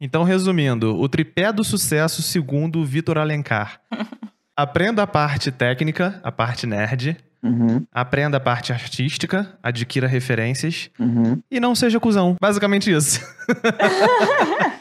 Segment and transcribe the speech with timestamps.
[0.00, 3.80] Então, resumindo, o tripé do sucesso segundo Vitor Alencar.
[4.54, 7.16] Aprenda a parte técnica, a parte nerd.
[7.42, 10.90] Uhum, Aprenda a parte artística, adquira referências.
[10.98, 11.40] uhum.
[11.50, 12.36] E não seja cuzão.
[12.40, 13.20] Basicamente isso.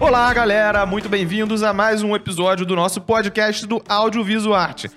[0.00, 0.86] Olá, galera!
[0.86, 4.90] Muito bem-vindos a mais um episódio do nosso podcast do Audiovisual Arte.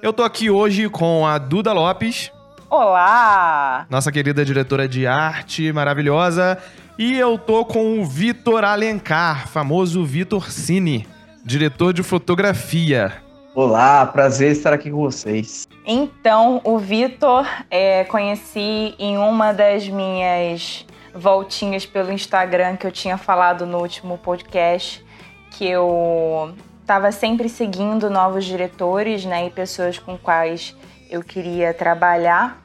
[0.00, 2.30] Eu tô aqui hoje com a Duda Lopes,
[2.70, 3.84] Olá!
[3.90, 6.56] nossa querida diretora de arte maravilhosa,
[6.96, 11.04] e eu tô com o Vitor Alencar, famoso Vitor Cine,
[11.44, 13.12] diretor de fotografia.
[13.56, 15.66] Olá, prazer estar aqui com vocês.
[15.84, 23.18] Então, o Vitor é, conheci em uma das minhas voltinhas pelo Instagram que eu tinha
[23.18, 25.04] falado no último podcast,
[25.50, 26.54] que eu
[26.88, 30.74] estava sempre seguindo novos diretores né, e pessoas com quais
[31.10, 32.64] eu queria trabalhar.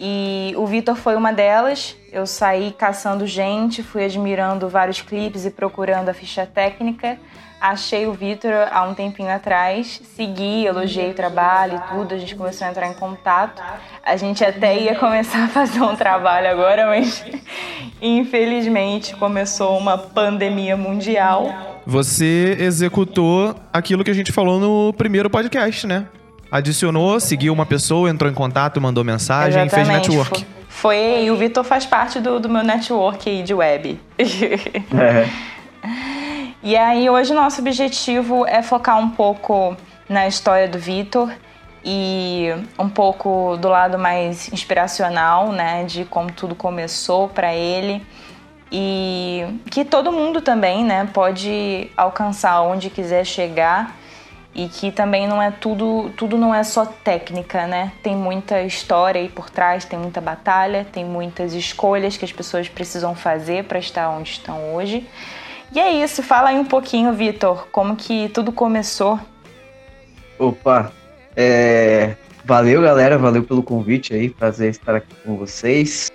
[0.00, 1.94] E o Vitor foi uma delas.
[2.10, 7.18] Eu saí caçando gente, fui admirando vários clipes e procurando a ficha técnica.
[7.62, 12.34] Achei o Vitor há um tempinho atrás, segui, elogiei o trabalho e tudo, a gente
[12.34, 13.62] começou a entrar em contato.
[14.04, 17.24] A gente até ia começar a fazer um trabalho agora, mas
[18.02, 21.80] infelizmente começou uma pandemia mundial.
[21.86, 26.08] Você executou aquilo que a gente falou no primeiro podcast, né?
[26.50, 30.08] Adicionou, seguiu uma pessoa, entrou em contato, mandou mensagem, fez Exatamente.
[30.08, 30.44] network.
[30.68, 34.00] Foi, e o Vitor faz parte do, do meu network aí de web.
[34.98, 35.28] É,
[36.64, 39.76] E aí, hoje, nosso objetivo é focar um pouco
[40.08, 41.34] na história do Vitor
[41.84, 48.06] e um pouco do lado mais inspiracional, né, de como tudo começou para ele
[48.70, 53.96] e que todo mundo também, né, pode alcançar onde quiser chegar
[54.54, 57.90] e que também não é tudo, tudo não é só técnica, né?
[58.04, 62.68] Tem muita história aí por trás, tem muita batalha, tem muitas escolhas que as pessoas
[62.68, 65.08] precisam fazer para estar onde estão hoje.
[65.74, 69.18] E é isso, fala aí um pouquinho, Vitor, como que tudo começou.
[70.38, 70.92] opa,
[71.34, 76.10] é, valeu galera, valeu pelo convite aí, prazer estar aqui com vocês.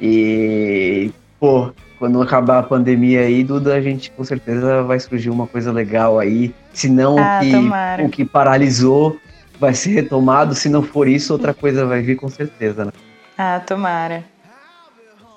[0.00, 5.46] E, pô, quando acabar a pandemia aí, Duda, a gente com certeza vai surgir uma
[5.46, 6.54] coisa legal aí.
[6.72, 8.04] Se não Ah, o, que, tomara.
[8.04, 9.18] o que paralisou
[9.60, 12.92] vai ser retomado, se não for isso, outra coisa vai vir com certeza, né?
[13.36, 14.24] Ah, tomara.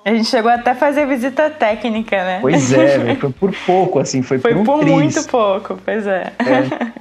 [0.04, 2.38] A gente chegou até a fazer visita técnica, né?
[2.40, 4.92] Pois é, foi por pouco, assim, foi, Foi por um por triz.
[4.92, 6.32] muito pouco, pois é.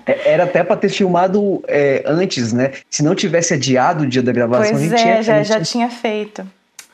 [0.06, 2.72] É, Era até pra ter filmado é, antes, né?
[2.90, 5.44] Se não tivesse adiado o dia da gravação, a Pois gente é, tinha, já, a
[5.44, 6.44] gente já tinha feito.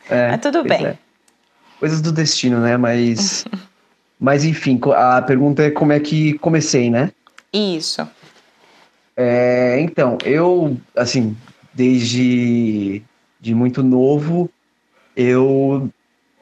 [0.10, 0.88] É, Mas tudo bem.
[0.88, 0.98] é.
[1.80, 2.76] Coisas do destino, né?
[2.76, 3.46] Mas,
[4.20, 7.12] mas enfim, a pergunta é como é que comecei, né?
[7.54, 8.06] Isso.
[9.16, 11.36] É, então, eu, assim,
[11.74, 13.02] desde
[13.40, 14.50] de muito novo,
[15.16, 15.90] eu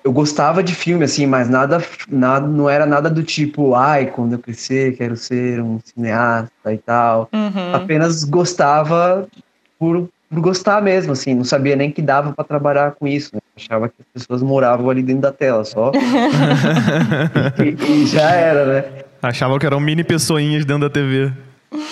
[0.06, 4.34] eu gostava de filme, assim, mas nada, nada, não era nada do tipo, ai, quando
[4.34, 7.28] eu crescer, quero ser um cineasta e tal.
[7.34, 7.74] Uhum.
[7.74, 9.28] Apenas gostava
[9.80, 13.32] por, por gostar mesmo, assim, não sabia nem que dava para trabalhar com isso.
[13.34, 13.42] né?
[13.58, 15.92] Achava que as pessoas moravam ali dentro da tela só.
[17.58, 19.04] e, e já era, né?
[19.24, 21.34] Achava que eram mini pessoinhas dentro da TV.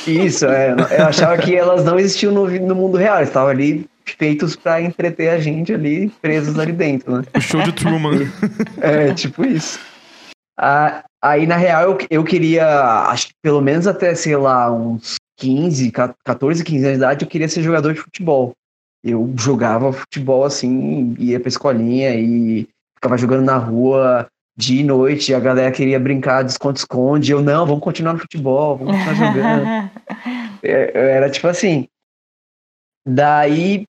[0.06, 0.76] Isso, é.
[1.00, 5.30] Eu achava que elas não existiam no, no mundo real, estavam ali feitos para entreter
[5.30, 7.24] a gente ali, presos ali dentro, né?
[7.36, 8.20] O show de Truman.
[8.82, 9.80] É, tipo isso.
[10.58, 15.16] Ah, aí, na real, eu, eu queria, acho que pelo menos até, sei lá, uns
[15.38, 15.92] 15,
[16.24, 18.54] 14, 15 anos de idade, eu queria ser jogador de futebol.
[19.04, 25.32] Eu jogava futebol assim, ia pra escolinha e ficava jogando na rua dia e noite,
[25.32, 29.34] e a galera queria brincar de esconde-esconde, eu, não, vamos continuar no futebol, vamos continuar
[29.34, 29.92] jogando.
[30.66, 31.90] É, eu era tipo assim.
[33.06, 33.84] Daí,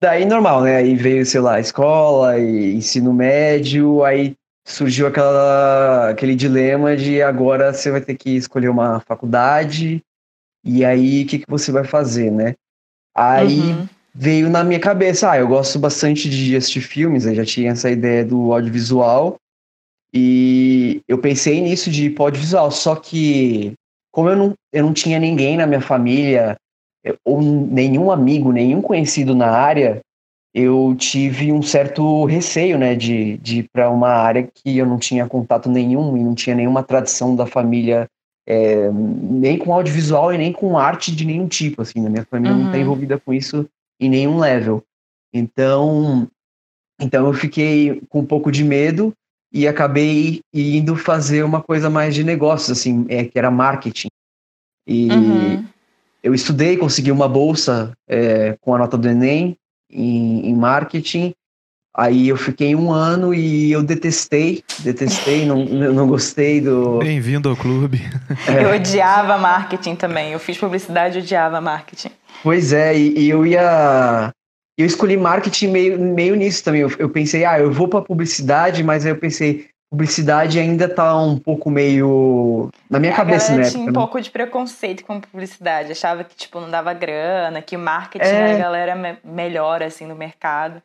[0.00, 0.76] daí normal, né?
[0.76, 4.34] Aí veio, sei lá, escola e ensino médio, aí
[4.66, 10.02] surgiu aquela, aquele dilema de agora você vai ter que escolher uma faculdade,
[10.64, 12.54] e aí o que, que você vai fazer, né?
[13.14, 13.88] Aí Uhum.
[14.14, 17.88] veio na minha cabeça, ah, eu gosto bastante de assistir filmes, eu já tinha essa
[17.88, 19.36] ideia do audiovisual,
[20.12, 23.74] e eu pensei nisso de ir audiovisual, só que
[24.10, 26.56] como eu não, eu não tinha ninguém na minha família,
[27.24, 30.00] ou nenhum amigo, nenhum conhecido na área,
[30.54, 34.98] eu tive um certo receio, né, de, de ir para uma área que eu não
[34.98, 38.08] tinha contato nenhum e não tinha nenhuma tradição da família,
[38.48, 42.56] eh, nem com audiovisual e nem com arte de nenhum tipo, assim, na minha família
[42.56, 42.84] não está Uhum.
[42.84, 43.68] envolvida com isso
[44.00, 44.82] em nenhum level.
[45.32, 46.26] Então,
[46.98, 49.12] então eu fiquei com um pouco de medo
[49.52, 54.08] e acabei indo fazer uma coisa mais de negócios, assim, é, que era marketing.
[54.86, 55.64] E Uhum.
[56.26, 59.56] Eu estudei, consegui uma bolsa é, com a nota do Enem
[59.88, 61.32] em, em marketing.
[61.96, 66.98] Aí eu fiquei um ano e eu detestei, detestei, não, não gostei do.
[66.98, 68.02] Bem-vindo ao clube.
[68.48, 68.64] É.
[68.64, 70.32] Eu odiava marketing também.
[70.32, 72.10] Eu fiz publicidade e odiava marketing.
[72.42, 74.30] Pois é, e, e, eu ia.
[74.76, 76.82] Eu escolhi marketing meio, meio nisso também.
[76.82, 81.16] Eu, eu pensei, ah, eu vou para publicidade, mas aí eu pensei, publicidade ainda tá
[81.16, 83.70] um pouco meio na minha a cabeça, né?
[83.70, 83.92] tinha um né?
[83.92, 88.54] pouco de preconceito com publicidade, achava que tipo não dava grana, que marketing é...
[88.54, 90.82] a galera me melhor assim no mercado.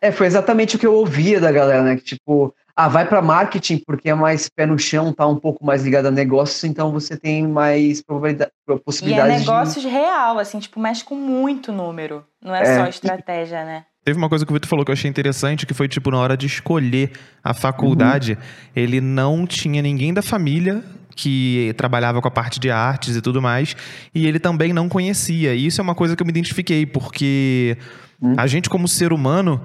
[0.00, 1.96] É, foi exatamente o que eu ouvia da galera, né?
[1.96, 5.66] Que tipo, ah, vai para marketing porque é mais pé no chão, tá um pouco
[5.66, 8.52] mais ligado a negócios, então você tem mais probabilidade,
[8.84, 9.88] possibilidade E é negócios de...
[9.88, 12.76] real, assim, tipo, mexe com muito número, não é, é.
[12.76, 13.84] só estratégia, né?
[14.08, 16.16] Teve uma coisa que o Vitor falou que eu achei interessante, que foi, tipo, na
[16.16, 17.10] hora de escolher
[17.44, 18.38] a faculdade, uhum.
[18.74, 20.82] ele não tinha ninguém da família
[21.14, 23.76] que trabalhava com a parte de artes e tudo mais,
[24.14, 25.54] e ele também não conhecia.
[25.54, 27.76] E isso é uma coisa que eu me identifiquei, porque
[28.18, 28.32] uhum.
[28.38, 29.60] a gente, como ser humano,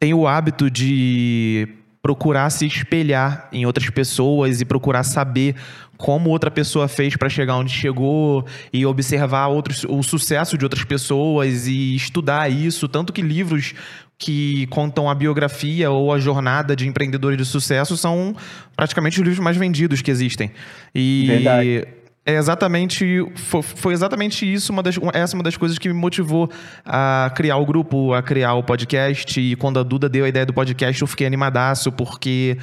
[0.00, 1.68] tem o hábito de
[2.04, 5.54] procurar se espelhar em outras pessoas e procurar saber
[5.96, 10.84] como outra pessoa fez para chegar onde chegou e observar outros, o sucesso de outras
[10.84, 13.72] pessoas e estudar isso, tanto que livros
[14.18, 18.36] que contam a biografia ou a jornada de empreendedores de sucesso são
[18.76, 20.50] praticamente os livros mais vendidos que existem.
[20.94, 25.88] E Verdade é exatamente foi, exatamente isso uma das, essa é uma das coisas que
[25.88, 26.50] me motivou
[26.84, 29.38] a criar o grupo, a criar o podcast.
[29.38, 32.56] E quando a Duda deu a ideia do podcast, eu fiquei animadaço porque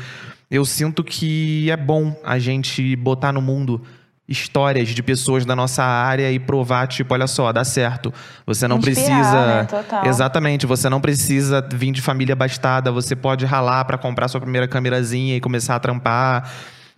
[0.49, 3.81] eu sinto que é bom a gente botar no mundo
[4.27, 8.13] histórias de pessoas da nossa área e provar, tipo, olha só, dá certo.
[8.45, 9.45] Você não Inspirar, precisa.
[9.45, 9.63] Né?
[9.65, 10.05] Total.
[10.07, 14.67] Exatamente, você não precisa vir de família bastada, você pode ralar para comprar sua primeira
[14.67, 16.49] câmerazinha e começar a trampar.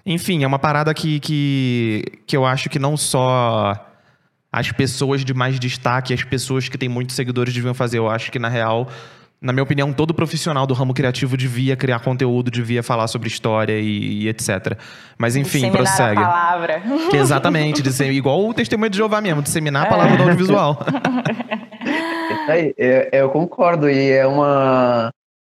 [0.05, 3.73] Enfim, é uma parada que, que, que eu acho que não só
[4.51, 7.97] as pessoas de mais destaque, as pessoas que têm muitos seguidores deviam fazer.
[7.97, 8.89] Eu acho que, na real,
[9.41, 13.79] na minha opinião, todo profissional do ramo criativo devia criar conteúdo, devia falar sobre história
[13.79, 14.77] e, e etc.
[15.17, 16.21] Mas enfim, disseminar prossegue.
[16.21, 16.83] A palavra.
[17.13, 20.17] Exatamente, igual o testemunho de Jeová mesmo, disseminar a palavra é.
[20.17, 20.79] do audiovisual.
[22.45, 25.11] É, é, eu concordo, e é uma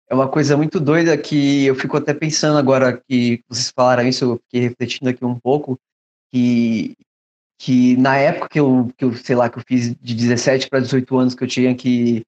[0.08, 4.24] é uma coisa muito doida que eu fico até pensando agora que vocês falaram isso,
[4.24, 5.78] eu fiquei refletindo aqui um pouco,
[6.30, 6.96] que,
[7.58, 10.80] que na época que eu, que eu, sei lá, que eu fiz de 17 para
[10.80, 12.22] 18 anos, que eu tinha que,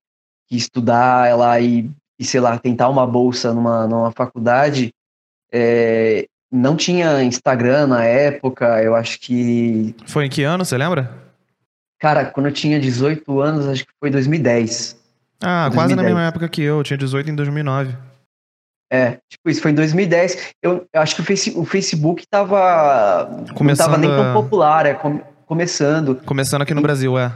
[0.49, 1.89] que estudar lá e,
[2.19, 4.93] e, sei lá, tentar uma bolsa numa, numa faculdade,
[5.53, 9.95] é, não tinha Instagram na época, eu acho que...
[10.07, 11.29] Foi em que ano, você lembra?
[12.01, 14.99] Cara, quando eu tinha 18 anos, acho que foi 2010.
[15.43, 15.75] Ah, 2010.
[15.75, 16.79] quase na mesma época que eu.
[16.79, 17.97] Eu tinha 18 em 2009.
[18.91, 20.55] É, tipo, isso foi em 2010.
[20.63, 23.45] Eu, eu acho que o, face, o Facebook tava.
[23.55, 26.17] Começando não tava nem tão popular, é com, começando.
[26.25, 27.33] Começando aqui no e, Brasil, é.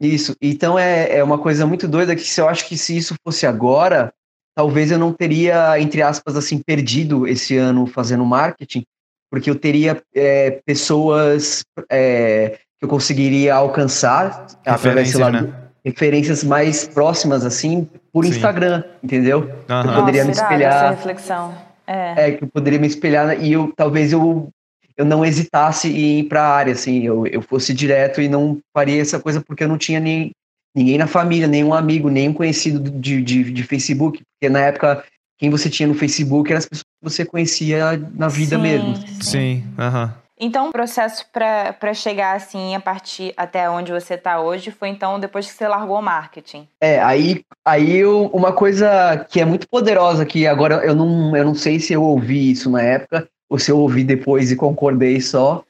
[0.00, 0.34] Isso.
[0.40, 3.46] Então é, é uma coisa muito doida que se eu acho que se isso fosse
[3.46, 4.12] agora,
[4.54, 8.84] talvez eu não teria, entre aspas, assim, perdido esse ano fazendo marketing,
[9.30, 15.65] porque eu teria é, pessoas é, que eu conseguiria alcançar através, sei lá, né?
[15.86, 18.32] Referências mais próximas, assim, por Sim.
[18.32, 19.42] Instagram, entendeu?
[19.70, 19.90] Uhum.
[19.90, 20.74] Eu poderia Nossa, me espelhar.
[20.74, 21.54] Essa reflexão.
[21.86, 22.14] É.
[22.16, 24.48] é, que eu poderia me espelhar e eu talvez eu,
[24.96, 28.58] eu não hesitasse em ir para a área, assim, eu, eu fosse direto e não
[28.74, 30.32] faria essa coisa porque eu não tinha nem,
[30.74, 35.04] ninguém na família, nenhum amigo, nenhum conhecido de, de, de Facebook, porque na época
[35.38, 38.96] quem você tinha no Facebook eram as pessoas que você conhecia na vida sim, mesmo.
[39.22, 40.06] Sim, aham.
[40.06, 40.25] Uhum.
[40.38, 45.18] Então, o processo para chegar assim a partir até onde você está hoje foi então
[45.18, 46.68] depois que você largou o marketing.
[46.78, 51.44] É, aí, aí eu, uma coisa que é muito poderosa que agora eu não, eu
[51.44, 55.20] não sei se eu ouvi isso na época ou se eu ouvi depois e concordei
[55.22, 55.64] só,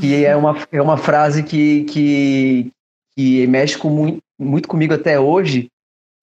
[0.00, 2.72] que é uma, é uma frase que, que,
[3.16, 5.68] que mexe com muito, muito comigo até hoje,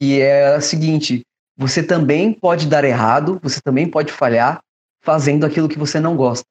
[0.02, 1.22] que é a seguinte:
[1.58, 4.60] você também pode dar errado, você também pode falhar
[5.02, 6.48] fazendo aquilo que você não gosta.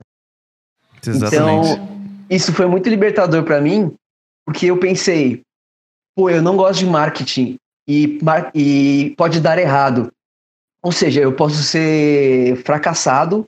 [1.11, 1.71] Exatamente.
[1.71, 1.89] Então,
[2.31, 3.95] isso foi muito libertador para mim,
[4.47, 5.43] porque eu pensei,
[6.17, 7.57] pô, eu não gosto de marketing
[7.89, 8.19] e,
[8.55, 10.11] e pode dar errado.
[10.83, 13.45] Ou seja, eu posso ser fracassado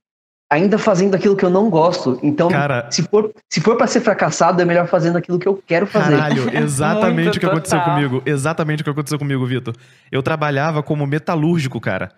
[0.50, 2.18] ainda fazendo aquilo que eu não gosto.
[2.22, 5.62] Então, Cara, se for, se for para ser fracassado, é melhor fazendo aquilo que eu
[5.66, 6.16] quero fazer.
[6.16, 8.22] Caralho, exatamente o que aconteceu comigo.
[8.24, 9.74] Exatamente o que aconteceu comigo, Vitor.
[10.10, 12.12] Eu trabalhava como metalúrgico, cara.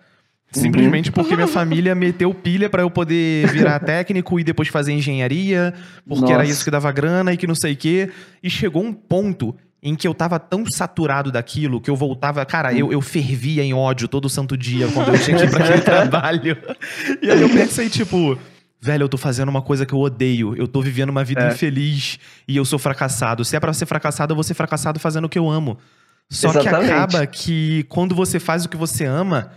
[0.51, 1.13] Simplesmente uhum.
[1.13, 5.73] porque minha família meteu pilha para eu poder virar técnico e depois fazer engenharia,
[6.07, 6.33] porque Nossa.
[6.33, 8.09] era isso que dava grana e que não sei o quê.
[8.41, 12.43] E chegou um ponto em que eu tava tão saturado daquilo que eu voltava.
[12.45, 15.63] Cara, eu, eu fervia em ódio todo santo dia quando eu tinha que ir pra
[15.63, 16.57] aquele trabalho.
[17.21, 18.37] E aí eu pensei, tipo.
[18.81, 21.51] velho, eu tô fazendo uma coisa que eu odeio, eu tô vivendo uma vida É.
[21.51, 23.45] infeliz e eu sou fracassado.
[23.45, 25.77] Se é pra ser fracassado, eu vou ser fracassado fazendo o que eu amo.
[26.29, 26.91] Só que Exatamente.
[26.91, 29.51] acaba que quando você faz o que você ama,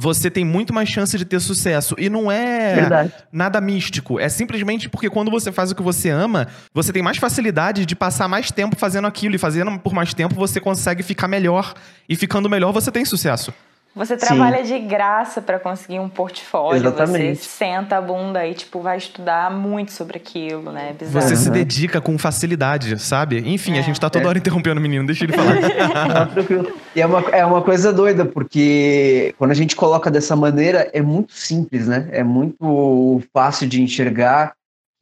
[0.00, 1.94] você tem muito mais chance de ter sucesso.
[1.98, 3.12] E não é Verdade.
[3.30, 4.18] nada místico.
[4.18, 7.94] É simplesmente porque quando você faz o que você ama, você tem mais facilidade de
[7.94, 9.34] passar mais tempo fazendo aquilo.
[9.34, 11.74] E fazendo por mais tempo, você consegue ficar melhor.
[12.08, 13.52] E ficando melhor, você tem sucesso.
[13.94, 14.24] Você Sim.
[14.24, 16.80] trabalha de graça pra conseguir um portfólio.
[16.80, 17.36] Exatamente.
[17.40, 20.90] Você senta a bunda e, tipo, vai estudar muito sobre aquilo, né?
[20.90, 21.26] É bizarro.
[21.26, 23.38] Você se dedica com facilidade, sabe?
[23.52, 23.82] Enfim, a É.
[23.82, 24.28] gente tá toda É.
[24.28, 25.56] hora interrompendo o menino, deixa ele falar.
[26.14, 26.72] Tá tranquilo.
[26.94, 31.02] E é uma, é uma coisa doida, porque quando a gente coloca dessa maneira, é
[31.02, 32.08] muito simples, né?
[32.12, 34.52] É muito fácil de enxergar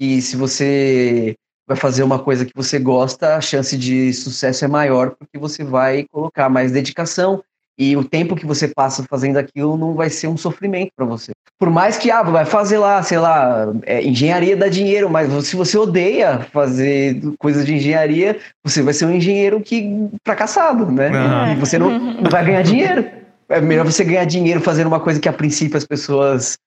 [0.01, 1.35] que se você
[1.69, 5.63] vai fazer uma coisa que você gosta, a chance de sucesso é maior, porque você
[5.63, 7.43] vai colocar mais dedicação
[7.79, 11.31] e o tempo que você passa fazendo aquilo não vai ser um sofrimento para você.
[11.59, 15.55] Por mais que, ah, vai fazer lá, sei lá, é, engenharia dá dinheiro, mas se
[15.55, 21.09] você odeia fazer coisas de engenharia, você vai ser um engenheiro que fracassado, né?
[21.09, 21.53] Aham.
[21.53, 23.09] E você não, não vai ganhar dinheiro.
[23.49, 26.59] É melhor você ganhar dinheiro fazendo uma coisa que a princípio as pessoas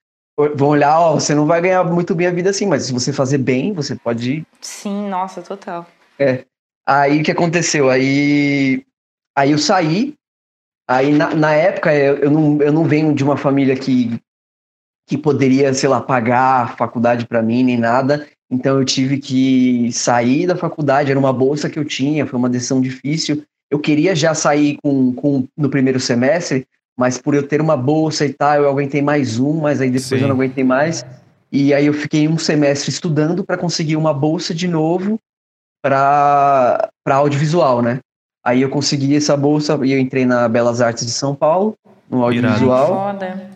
[0.56, 3.14] vão olhar, ó, você não vai ganhar muito bem a vida assim, mas se você
[3.14, 5.86] fazer bem, você pode Sim, nossa, total.
[6.86, 7.90] Aí o que aconteceu?
[7.90, 8.84] Aí,
[9.38, 10.16] aí eu saí.
[10.92, 14.20] Aí na, na época eu, eu, não, eu não venho de uma família que,
[15.08, 18.28] que poderia, sei lá, pagar a faculdade para mim nem nada.
[18.52, 22.50] Então eu tive que sair da faculdade, era uma bolsa que eu tinha, foi uma
[22.50, 23.42] decisão difícil.
[23.72, 26.68] Eu queria já sair com, com no primeiro semestre,
[27.00, 30.10] mas por eu ter uma bolsa e tal, eu aguentei mais um, mas aí depois
[30.10, 30.20] Sim.
[30.20, 31.06] eu não aguentei mais.
[31.50, 35.18] E aí eu fiquei um semestre estudando para conseguir uma bolsa de novo
[35.82, 38.02] para audiovisual, né?
[38.44, 41.76] Aí eu consegui essa bolsa e eu entrei na Belas Artes de São Paulo,
[42.10, 42.88] no audiovisual.
[43.14, 43.50] Foda.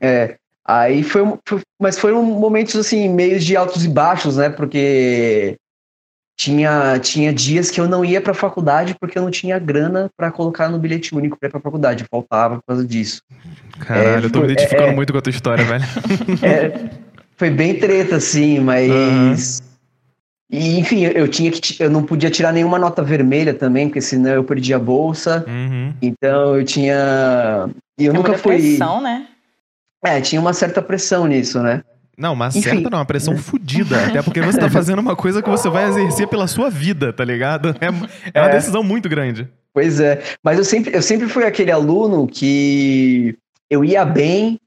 [0.00, 4.48] É, aí foi, um- foi- mas foram momentos assim, meios de altos e baixos, né?
[4.50, 5.56] Porque
[6.36, 10.10] tinha, tinha dias que eu não ia para a faculdade porque eu não tinha grana
[10.16, 13.22] para colocar no bilhete único para ir para a faculdade, faltava por causa disso.
[13.78, 15.84] Caralho, eu tô me foi- identificando é- muito com a tua história, velho.
[16.42, 16.90] É,
[17.36, 19.62] foi bem treta, assim, mas.
[20.52, 21.82] E, enfim, eu tinha que.
[21.82, 25.42] Eu não podia tirar nenhuma nota vermelha também, porque senão eu perdia a bolsa.
[25.48, 25.94] Uhum.
[26.02, 27.70] Então eu tinha.
[27.98, 28.58] E eu é nunca fui.
[28.58, 29.26] pressão, né?
[30.04, 31.82] É, tinha uma certa pressão nisso, né?
[32.18, 32.68] Não, mas Enfim.
[32.68, 34.06] certa não, uma pressão fodida.
[34.06, 37.24] Até porque você tá fazendo uma coisa que você vai exercer pela sua vida, tá
[37.24, 37.74] ligado?
[37.80, 37.86] É,
[38.38, 38.52] é uma É.
[38.52, 39.48] decisão muito grande.
[39.72, 40.22] Pois é.
[40.44, 43.34] Mas eu sempre, eu sempre fui aquele aluno que
[43.70, 44.58] eu ia bem,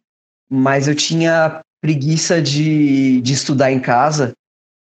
[0.50, 4.34] mas eu tinha preguiça de, de estudar em casa.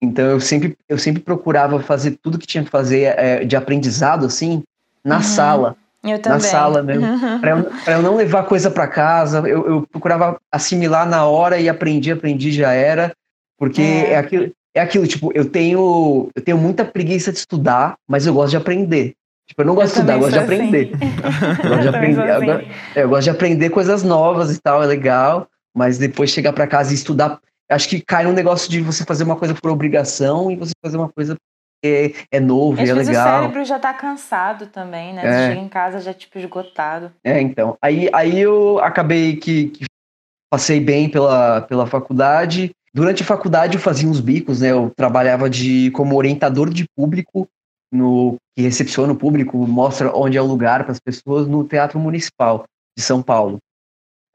[0.02, 4.24] Então eu sempre, eu sempre procurava fazer tudo que tinha que fazer é, de aprendizado,
[4.26, 4.62] assim,
[5.04, 5.22] na Uhum.
[5.22, 5.76] sala.
[6.02, 6.40] Eu também.
[6.40, 7.06] sala mesmo.
[7.40, 11.58] Pra eu, pra eu não levar coisa para casa, eu, eu procurava assimilar na hora
[11.58, 13.12] e aprendi, aprendi, já era.
[13.58, 14.12] Porque É.
[14.12, 18.32] é, aquilo, é aquilo, tipo, eu tenho, eu tenho muita preguiça de estudar, mas eu
[18.34, 19.14] gosto de aprender.
[19.46, 20.90] Tipo, eu não gosto de estudar, eu gosto de aprender.
[21.62, 22.28] Eu gosto de Eu aprender.
[22.28, 22.46] Eu, assim.
[22.46, 22.52] go-
[22.94, 25.46] é, eu gosto de aprender coisas novas e tal, é legal.
[25.74, 27.38] Mas depois chegar para casa e estudar,
[27.70, 30.96] acho que cai num negócio de você fazer uma coisa por obrigação e você fazer
[30.96, 31.36] uma coisa
[31.82, 33.40] porque é novo é vezes o legal.
[33.40, 35.22] cérebro já tá cansado também, né?
[35.24, 35.32] É.
[35.32, 37.10] Você chega em casa já, tipo, esgotado.
[37.24, 37.76] É, então.
[37.80, 39.84] Aí, aí eu acabei que, que
[40.52, 42.70] passei bem pela, pela faculdade.
[42.92, 44.72] Durante a faculdade eu fazia uns bicos, né?
[44.72, 47.48] Eu trabalhava de como orientador de público,
[47.90, 51.98] no que recepciona o público, mostra onde é o lugar para as pessoas no Teatro
[51.98, 52.64] Municipal
[52.96, 53.58] de São Paulo.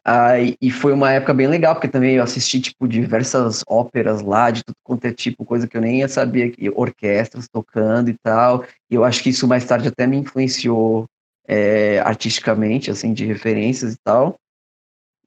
[0.07, 4.51] Aí, e foi uma época bem legal, porque também eu assisti, tipo, diversas óperas lá,
[4.51, 8.63] de tudo quanto é tipo, coisa que eu nem sabia, que orquestras tocando e tal.
[8.87, 11.07] E eu acho que isso mais tarde até me influenciou
[11.47, 14.35] é, artisticamente, assim, de referências e tal.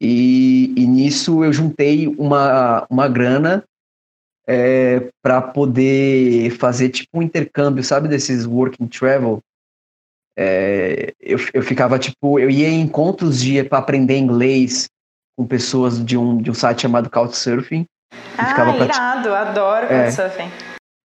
[0.00, 3.64] E, e nisso eu juntei uma, uma grana
[4.46, 9.40] é, para poder fazer tipo um intercâmbio, sabe, desses work and travel.
[10.40, 14.86] É, eu, eu ficava tipo, eu ia em encontros de para aprender inglês
[15.36, 17.84] com pessoas de um, de um site chamado Couchsurfing.
[18.36, 20.04] Ah, ficava prati- irado, adoro É.
[20.04, 20.48] Couchsurfing.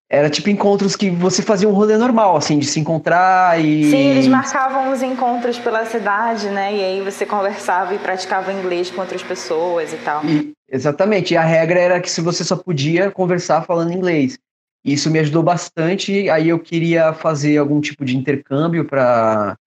[0.07, 3.89] Era tipo encontros que você fazia um rolê normal, assim, de se encontrar e.
[3.89, 6.71] Sim, eles marcavam os encontros pela cidade, né?
[6.75, 10.23] E aí você conversava e praticava inglês com outras pessoas e tal.
[10.23, 11.33] E- exatamente.
[11.33, 14.37] E a regra era que se você só podia conversar falando inglês.
[14.83, 16.29] Isso me ajudou bastante.
[16.29, 19.57] Aí eu queria fazer algum tipo de intercâmbio para,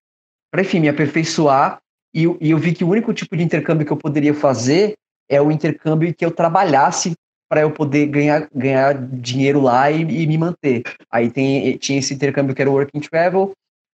[0.59, 1.79] enfim, me aperfeiçoar.
[2.15, 4.95] E, e eu vi que o único tipo de intercâmbio que eu poderia fazer
[5.29, 7.13] é o intercâmbio que eu trabalhasse
[7.49, 10.83] para eu poder ganhar, ganhar dinheiro lá e, e me manter.
[11.11, 13.53] Aí tem, tinha esse intercâmbio que era o Work and Travel.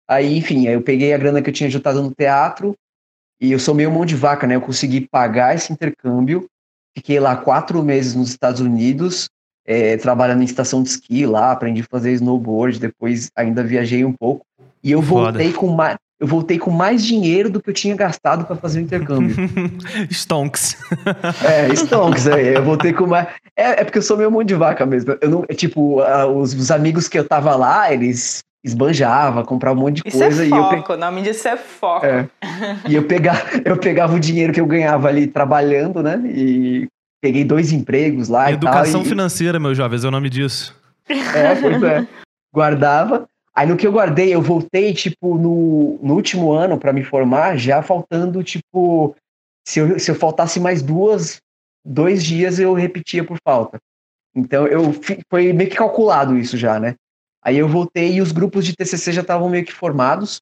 [0.08, 2.74] Aí, enfim, aí eu peguei a grana que eu tinha juntado no teatro
[3.40, 4.56] e eu sou meio mão de vaca, né?
[4.56, 6.48] Eu consegui pagar esse intercâmbio
[6.94, 9.28] fiquei lá quatro meses nos Estados Unidos,
[9.66, 14.12] é, trabalhando em estação de esqui lá, aprendi a fazer snowboard, depois ainda viajei um
[14.12, 14.44] pouco.
[14.82, 15.96] E eu voltei com mais.
[16.18, 19.34] Eu voltei com mais dinheiro do que eu tinha gastado para fazer o intercâmbio.
[20.08, 20.76] Stonks.
[21.44, 23.26] É, Stonks, é, eu voltei com mais.
[23.56, 25.16] É, é, porque eu sou meio mão de vaca mesmo.
[25.20, 26.00] Eu não, é, tipo,
[26.36, 30.44] os, os, amigos que eu tava lá, eles esbanjavam, compravam um monte de Isso coisa.
[30.44, 30.92] É foco, e eu pe...
[30.92, 32.06] o nome disso é foco.
[32.06, 32.28] É,
[32.88, 36.22] e eu pegava, eu pegava o dinheiro que eu ganhava ali trabalhando, né?
[36.24, 36.86] E
[37.22, 38.50] peguei dois empregos lá.
[38.50, 40.76] Educação e tal, financeira, meus jovens, é o nome disso.
[41.08, 42.06] É, pois é.
[42.52, 43.26] Guardava.
[43.54, 47.56] Aí no que eu guardei, eu voltei, tipo, no, no último ano para me formar,
[47.56, 49.14] já faltando, tipo,
[49.66, 51.38] se eu, se eu faltasse mais duas,
[51.84, 53.78] dois dias, eu repetia por falta.
[54.34, 54.94] Então, eu
[55.30, 56.94] foi meio que calculado isso já, né?
[57.44, 60.40] Aí eu voltei e os grupos de TCC já estavam meio que formados.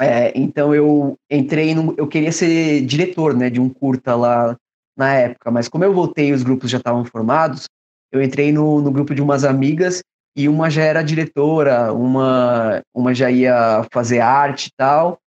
[0.00, 4.56] É, então eu entrei no, eu queria ser diretor, né, de um curta lá
[4.96, 7.66] na época, mas como eu voltei e os grupos já estavam formados,
[8.10, 10.02] eu entrei no, no grupo de umas amigas
[10.36, 15.18] e uma já era diretora, uma, uma já ia fazer arte e tal.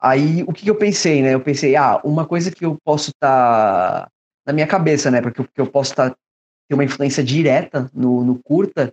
[0.00, 1.34] Aí, o que, que eu pensei, né?
[1.34, 4.10] Eu pensei, ah, uma coisa que eu posso estar tá
[4.46, 5.20] na minha cabeça, né?
[5.20, 6.16] Porque, porque eu posso estar tá,
[6.68, 8.92] ter uma influência direta no, no curta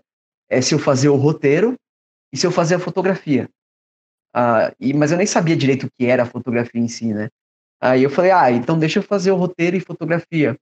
[0.49, 1.75] é se eu fazer o roteiro
[2.33, 3.49] e se eu fazer a fotografia.
[4.33, 7.29] Ah, e, mas eu nem sabia direito o que era a fotografia em si, né?
[7.81, 10.55] Aí eu falei, ah, então deixa eu fazer o roteiro e fotografia.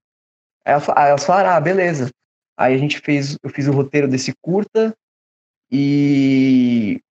[0.66, 0.74] Aí
[1.10, 2.10] elas falaram, ah, beleza.
[2.58, 4.96] Aí a gente fez, eu fiz o roteiro desse curta
[5.72, 7.02] e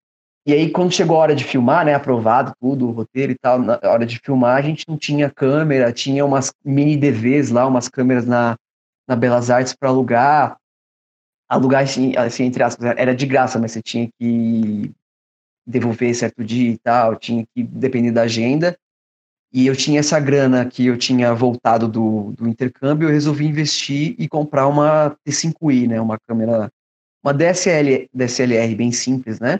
[0.47, 3.59] e aí quando chegou a hora de filmar, né, aprovado tudo, o roteiro e tal,
[3.59, 7.87] na hora de filmar a gente não tinha câmera, tinha umas mini DVs lá, umas
[7.87, 8.57] câmeras na,
[9.07, 10.57] na Belas Artes para alugar.
[11.51, 14.91] Alugar assim, assim, entre aspas, era de graça, mas você tinha que
[15.67, 18.77] devolver certo dia e tal, tinha que depender da agenda.
[19.53, 24.15] E eu tinha essa grana que eu tinha voltado do, do intercâmbio, eu resolvi investir
[24.19, 26.01] e comprar uma T5i, né?
[26.01, 26.71] Uma câmera,
[27.25, 29.59] uma DSL, DSLR bem simples, né?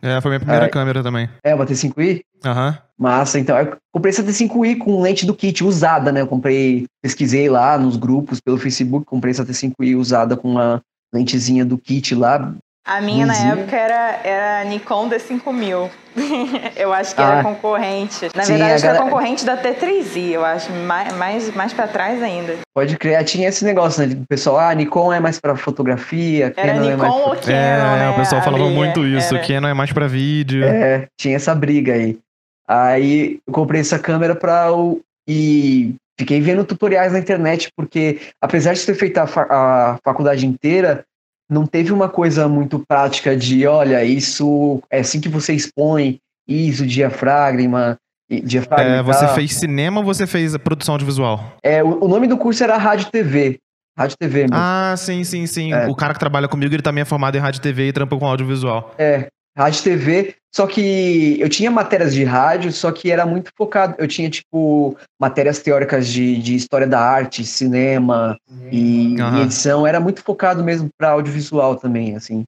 [0.00, 1.28] É, foi minha primeira câmera também.
[1.42, 2.22] É, uma T5i?
[2.44, 2.68] Aham.
[2.68, 2.86] Uhum.
[2.98, 3.58] Massa, então.
[3.58, 6.22] Eu comprei essa T5i com lente do kit usada, né?
[6.22, 10.80] Eu comprei, pesquisei lá nos grupos pelo Facebook, comprei essa T5i usada com uma
[11.12, 12.54] lentezinha do kit lá,
[12.86, 15.90] a minha na época era, era Nikon D5000.
[16.76, 18.28] eu acho que ah, era concorrente.
[18.34, 20.72] Na sim, verdade, acho que era concorrente da T3i, eu acho.
[20.72, 22.54] Mais, mais, mais pra trás ainda.
[22.74, 24.14] Pode criar, tinha esse negócio, né?
[24.14, 27.36] O pessoal, ah, Nikon é mais pra fotografia, era Canon Nikon é mais ou pra...
[27.40, 28.10] Canon, é, né?
[28.10, 29.46] o pessoal falava muito isso, era...
[29.46, 30.64] Canon é mais pra vídeo.
[30.64, 32.18] É, tinha essa briga aí.
[32.66, 35.00] Aí eu comprei essa câmera pra o...
[35.28, 40.46] E fiquei vendo tutoriais na internet, porque apesar de ter feito a, fa a faculdade
[40.46, 41.04] inteira,
[41.50, 46.86] não teve uma coisa muito prática de, olha, isso é assim que você expõe, isso,
[46.86, 47.96] diafragma,
[48.28, 51.56] diafragma é, você fez cinema ou você fez produção audiovisual?
[51.62, 53.58] É, o, o nome do curso era Rádio TV.
[53.96, 54.54] Rádio TV mesmo.
[54.54, 55.72] Ah, sim, sim, sim.
[55.72, 55.86] É.
[55.86, 58.26] O cara que trabalha comigo, ele também é formado em rádio TV e trampa com
[58.26, 58.94] audiovisual.
[58.98, 63.94] É, rádio TV, só que eu tinha matérias de rádio, só que era muito focado.
[63.98, 68.38] Eu tinha, tipo, matérias teóricas de, de história da arte, cinema
[68.72, 69.36] e, uhum.
[69.36, 69.86] e edição.
[69.86, 72.42] Era muito focado mesmo para audiovisual também, assim,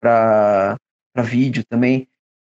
[0.00, 0.78] para
[1.18, 2.08] vídeo também.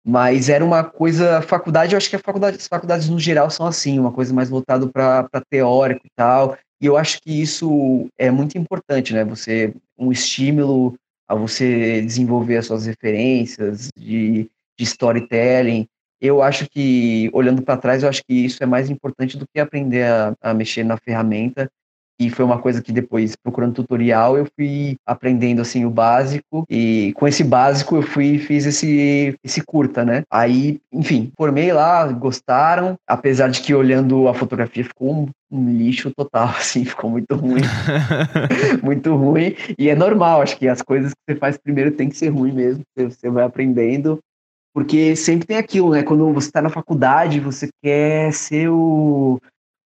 [0.06, 3.66] Mas era uma coisa, faculdade, eu acho que a faculdade, as faculdades no geral são
[3.66, 6.58] assim, uma coisa mais voltada para teórico e tal.
[6.82, 9.24] E eu acho que isso é muito importante, né?
[9.24, 10.96] Você, um estímulo
[11.30, 15.88] a você desenvolver as suas referências de, de storytelling.
[16.20, 19.60] Eu acho que, olhando para trás, eu acho que isso é mais importante do que
[19.60, 21.70] aprender a, a mexer na ferramenta
[22.20, 27.14] e foi uma coisa que depois, procurando tutorial, eu fui aprendendo assim o básico e
[27.16, 30.24] com esse básico eu fui fiz esse esse curta, né?
[30.32, 36.12] Aí, enfim, formei lá, gostaram, apesar de que olhando a fotografia ficou um, um lixo
[36.12, 37.62] total, assim, ficou muito ruim.
[38.82, 39.56] muito ruim.
[39.78, 42.52] E é normal, acho que as coisas que você faz primeiro tem que ser ruim
[42.52, 42.84] mesmo.
[42.96, 44.20] Você vai aprendendo.
[44.78, 46.04] Porque sempre tem aquilo, né?
[46.04, 49.40] Quando você está na faculdade, você quer ser o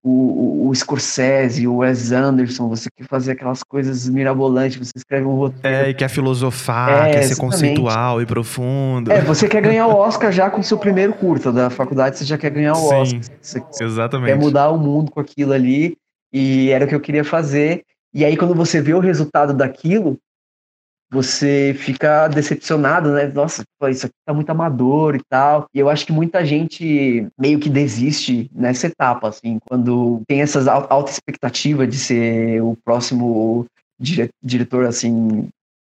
[0.03, 5.37] o, o, Scorsese, o Wes Anderson, você quer fazer aquelas coisas mirabolantes, você escreve um
[5.37, 5.77] roteiro.
[5.77, 9.13] É, e quer filosofar, é, quer ser conceitual e profundo.
[9.13, 12.25] É, você quer ganhar o Oscar já com o seu primeiro curta da faculdade, você
[12.25, 13.21] já quer ganhar o Sim, Oscar.
[13.41, 14.33] Você exatamente.
[14.33, 15.97] quer mudar o mundo com aquilo ali,
[16.33, 17.85] e era o que eu queria fazer.
[18.13, 20.19] E aí, quando você vê o resultado daquilo,
[21.11, 23.27] você fica decepcionado, né?
[23.27, 25.67] Nossa, isso aqui tá muito amador e tal.
[25.75, 30.69] E eu acho que muita gente meio que desiste nessa etapa, assim, quando tem essas
[30.69, 33.67] alta expectativa de ser o próximo
[33.99, 35.49] dire diretor, assim,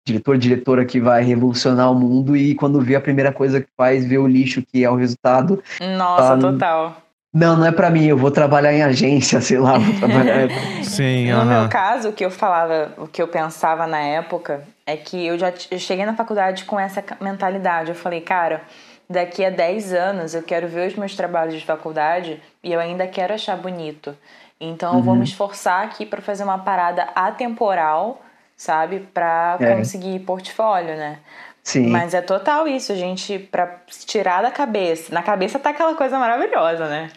[0.06, 4.06] diretor, diretora que vai revolucionar o mundo e quando vê a primeira coisa que faz,
[4.06, 5.64] vê o lixo que é o resultado.
[5.98, 7.02] Nossa, tá, total.
[7.34, 10.50] não, não é para mim, eu vou trabalhar em agência, sei lá, vou trabalhar.
[10.84, 14.96] Sim, No meu caso, o que eu falava, o que eu pensava na época é
[14.98, 17.90] que eu já eu cheguei na faculdade com essa mentalidade.
[17.90, 18.62] Eu falei, cara,
[19.10, 23.08] daqui a 10 anos eu quero ver os meus trabalhos de faculdade e eu ainda
[23.08, 24.16] quero achar bonito.
[24.60, 25.04] Então eu Uhum.
[25.04, 28.22] vou me esforçar aqui para fazer uma parada atemporal,
[28.56, 29.00] sabe?
[29.14, 29.76] Pra É.
[29.76, 31.20] conseguir portfólio, né?
[31.64, 31.88] Sim.
[31.90, 35.12] Mas é total isso, a gente, pra se tirar da cabeça.
[35.14, 37.10] Na cabeça tá aquela coisa maravilhosa, né?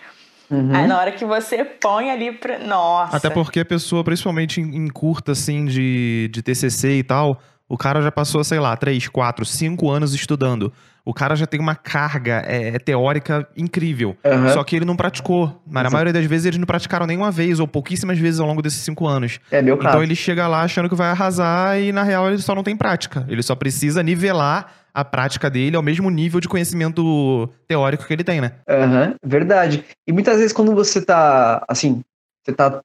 [0.51, 0.75] Uhum.
[0.75, 2.59] Aí na hora que você põe ali pra.
[2.59, 3.15] Nossa!
[3.19, 7.37] Até porque a pessoa, principalmente em, em curta, assim, de, de TCC e tal,
[7.69, 10.73] o cara já passou, sei lá, 3, 4, 5 anos estudando.
[11.05, 14.17] O cara já tem uma carga é, é teórica incrível.
[14.25, 14.53] Aham.
[14.53, 15.61] Só que ele não praticou.
[15.67, 18.63] Mas na maioria das vezes eles não praticaram nenhuma vez, ou pouquíssimas vezes ao longo
[18.63, 19.39] desses 5 anos.
[19.51, 19.89] É meu caso.
[19.89, 22.77] Então ele chega lá achando que vai arrasar e na real ele só não tem
[22.77, 23.27] prática.
[23.29, 28.25] Ele só precisa nivelar a prática dele ao mesmo nível de conhecimento teórico que ele
[28.25, 28.53] tem, né?
[28.69, 29.85] Aham, verdade.
[30.07, 32.03] E muitas vezes quando você tá, assim,
[32.45, 32.81] você tá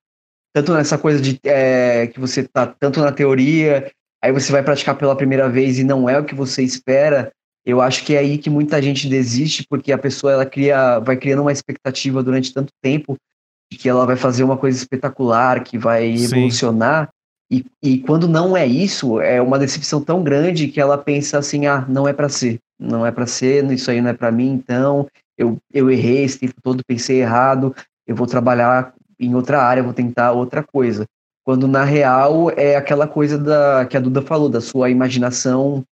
[0.54, 3.92] tanto nessa coisa de é, que você tá tanto na teoria,
[4.24, 7.30] aí você vai praticar pela primeira vez e não é o que você espera,
[7.66, 11.18] eu acho que é aí que muita gente desiste, porque a pessoa ela cria, vai
[11.18, 13.18] criando uma expectativa durante tanto tempo
[13.70, 16.24] de que ela vai fazer uma coisa espetacular, que vai Sim.
[16.24, 17.10] evolucionar.
[17.52, 21.66] E, e quando não é isso, é uma decepção tão grande que ela pensa assim:
[21.68, 24.52] ah, não é pra ser, não é pra ser, isso aí não é pra mim,
[24.54, 25.08] então
[25.38, 27.76] eu, eu errei esse tempo todo, pensei errado,
[28.08, 31.06] eu vou trabalhar em outra área, vou tentar outra coisa.
[31.46, 35.84] Quando na real é aquela coisa da que a Duda falou, da sua imaginação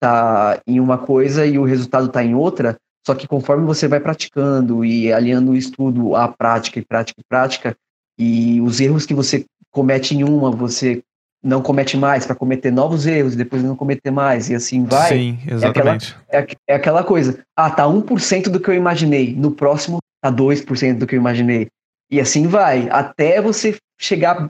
[0.00, 2.76] tá em uma coisa e o resultado tá em outra,
[3.06, 7.24] só que conforme você vai praticando e aliando o estudo à prática e prática e
[7.28, 7.76] prática,
[8.18, 11.02] e os erros que você comete em uma, você
[11.42, 15.08] não comete mais para cometer novos erros, depois não cometer mais, e assim vai.
[15.08, 16.16] Sim, exatamente.
[16.28, 20.30] É, aqu- é aquela coisa, ah, tá 1% do que eu imaginei, no próximo tá
[20.30, 21.68] 2% do que eu imaginei.
[22.10, 24.48] E assim vai, até você chegar,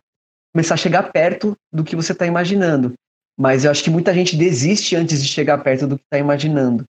[0.54, 2.94] começar a chegar perto do que você tá imaginando.
[3.36, 6.84] Mas eu acho que muita gente desiste antes de chegar perto do que tá imaginando.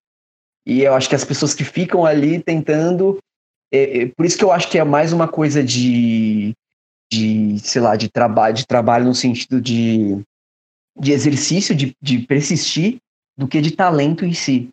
[0.65, 3.17] E eu acho que as pessoas que ficam ali tentando.
[3.73, 6.54] é- é- por isso que eu acho que é mais uma coisa de,
[7.12, 10.21] de sei lá, de trabalho, de trabalho no sentido de,
[10.97, 12.97] de exercício, de, de persistir,
[13.36, 14.69] do que de talento em si.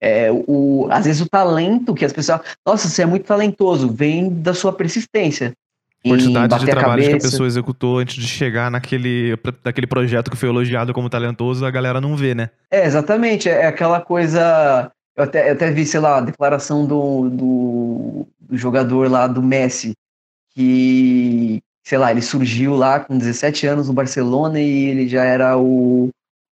[0.00, 2.42] É, o, às vezes o talento que as pessoas.
[2.64, 5.54] Nossa, você é muito talentoso, vem da sua persistência.
[6.02, 10.48] Quantidade de trabalhos que a pessoa executou antes de chegar naquele, daquele projeto que foi
[10.48, 12.50] elogiado como talentoso, a galera não vê, né?
[12.70, 13.48] É, exatamente.
[13.48, 14.92] É aquela coisa.
[15.16, 19.42] Eu até, eu até vi, sei lá, a declaração do, do, do jogador lá do
[19.42, 19.92] Messi,
[20.54, 25.58] que, sei lá, ele surgiu lá com 17 anos no Barcelona e ele já era
[25.58, 26.10] o,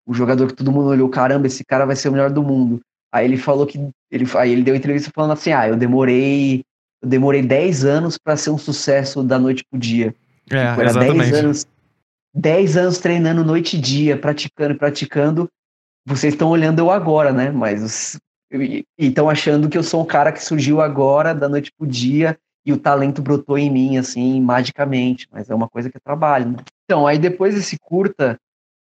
[0.06, 2.80] o jogador que todo mundo olhou, caramba, esse cara vai ser o melhor do mundo.
[3.12, 3.78] Aí ele falou que.
[4.10, 6.64] Ele, aí ele deu entrevista falando assim: ah, eu demorei.
[7.04, 10.16] Eu demorei 10 anos para ser um sucesso da noite pro dia.
[10.50, 11.32] É, Tipo, era exatamente.
[11.32, 11.68] 10 anos,
[12.34, 15.50] 10 anos treinando noite e dia, praticando e praticando.
[16.08, 17.52] Vocês estão olhando eu agora, né?
[17.52, 18.18] Mas
[18.52, 22.38] e estão achando que eu sou um cara que surgiu agora, da noite pro dia,
[22.66, 25.28] e o talento brotou em mim, assim, magicamente.
[25.32, 26.58] Mas é uma coisa que é trabalho, né?
[26.86, 28.38] Então, aí depois desse curta,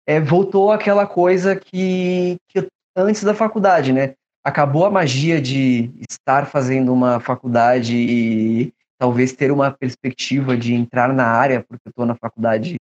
[0.07, 4.15] é, voltou aquela coisa que, que eu- antes da faculdade, né?
[4.47, 11.13] Acabou a magia de estar fazendo uma faculdade e talvez ter uma perspectiva de entrar
[11.13, 12.77] na área, porque eu estou na faculdade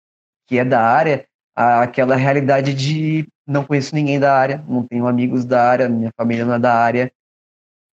[0.48, 5.44] que é da área, aquela realidade de não conheço ninguém da área, não tenho amigos
[5.44, 7.12] da área, minha família não é da área,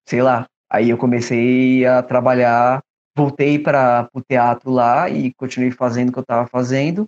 [0.08, 0.47] sei lá.
[0.67, 2.82] Aí eu comecei a trabalhar,
[3.15, 7.08] voltei para o teatro lá e continuei fazendo o que eu estava fazendo.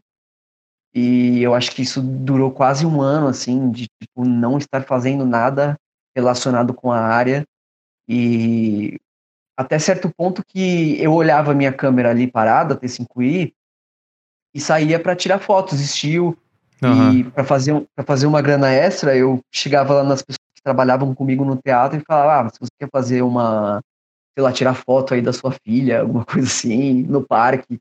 [0.94, 5.26] E eu acho que isso durou quase um ano, assim, de tipo, não estar fazendo
[5.26, 5.76] nada
[6.16, 7.46] relacionado com a área.
[8.08, 9.00] E
[9.58, 13.54] até certo ponto que eu olhava a minha câmera ali parada, T5i,
[14.54, 16.38] e saía para tirar fotos, estilo.
[16.84, 17.14] Aham.
[17.14, 21.14] E para fazer, pra fazer uma grana extra, eu chegava lá nas pessoas que trabalhavam
[21.14, 23.82] comigo no teatro e falava: ah, se você quer fazer uma,
[24.36, 27.80] sei lá, tirar foto aí da sua filha, alguma coisa assim, no parque.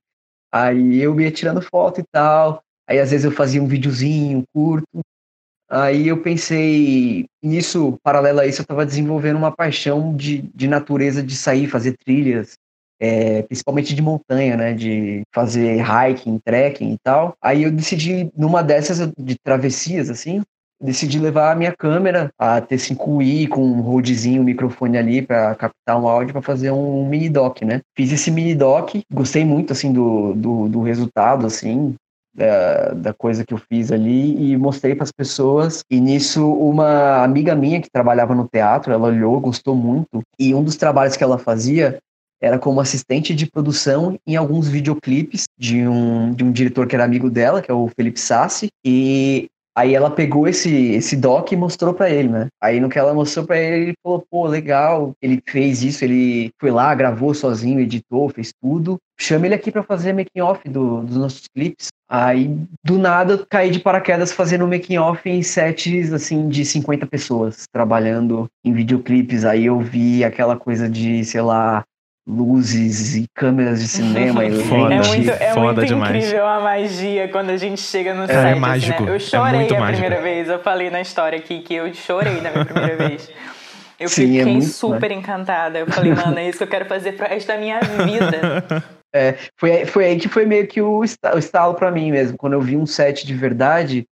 [0.52, 2.62] Aí eu ia tirando foto e tal.
[2.86, 5.00] Aí às vezes eu fazia um videozinho curto.
[5.70, 11.22] Aí eu pensei, nisso, paralelo a isso, eu estava desenvolvendo uma paixão de, de natureza,
[11.22, 12.54] de sair, fazer trilhas,
[12.98, 14.74] é, principalmente de montanha, né?
[14.74, 17.34] De fazer hiking, trekking e tal.
[17.40, 20.42] Aí eu decidi, numa dessas de travessias, assim,
[20.82, 26.00] decidi levar a minha câmera, a T5i, com um rodezinho, um microfone ali para captar
[26.00, 27.80] um áudio para fazer um mini doc, né?
[27.96, 31.94] Fiz esse mini doc, gostei muito, assim, do, do, do resultado, assim,
[32.40, 35.84] da, da coisa que eu fiz ali e mostrei para as pessoas.
[35.90, 40.22] E nisso, uma amiga minha que trabalhava no teatro, ela olhou, gostou muito.
[40.38, 41.98] E um dos trabalhos que ela fazia
[42.42, 47.04] era como assistente de produção em alguns videoclipes de um, de um diretor que era
[47.04, 51.56] amigo dela, que é o Felipe Sassi, e aí ela pegou esse, esse doc e
[51.56, 52.48] mostrou para ele, né?
[52.58, 56.50] Aí no que ela mostrou para ele, ele falou, pô, legal, ele fez isso, ele
[56.58, 61.02] foi lá, gravou sozinho, editou, fez tudo, chama ele aqui para fazer making off do,
[61.02, 61.88] dos nossos clipes.
[62.12, 67.68] Aí, do nada, caí de paraquedas fazendo making off em sets, assim, de 50 pessoas,
[67.72, 69.44] trabalhando em videoclipes.
[69.44, 71.84] Aí eu vi aquela coisa de, sei lá,
[72.28, 74.94] luzes e câmeras de cinema e Foda.
[74.94, 76.16] É muito, é Foda muito demais.
[76.16, 78.36] incrível a magia quando a gente chega no É, set.
[78.36, 79.10] é assim, mágico, né?
[79.10, 80.00] é Eu chorei muito a mágico.
[80.02, 80.48] primeira vez.
[80.48, 83.30] Eu falei na história aqui que eu chorei na minha primeira vez.
[84.00, 85.78] Eu Sim, é fiquei muito, super encantada.
[85.78, 88.64] Eu falei, mano, é isso que eu quero fazer pro resto da minha vida.
[89.12, 92.38] É, foi, foi aí que foi meio que o esta- o estalo pra mim mesmo,
[92.38, 94.06] quando eu vi um set de verdade.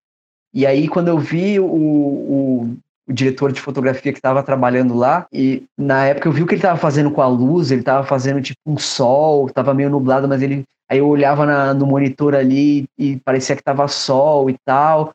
[0.55, 2.63] E aí, quando eu vi o, o,
[3.09, 6.55] o diretor de fotografia que estava trabalhando lá, e na época eu vi o que
[6.55, 10.27] ele estava fazendo com a luz, ele estava fazendo tipo um sol, tava meio nublado,
[10.29, 10.65] mas ele.
[10.89, 15.13] Aí eu olhava na- no monitor ali e parecia que tava sol e tal.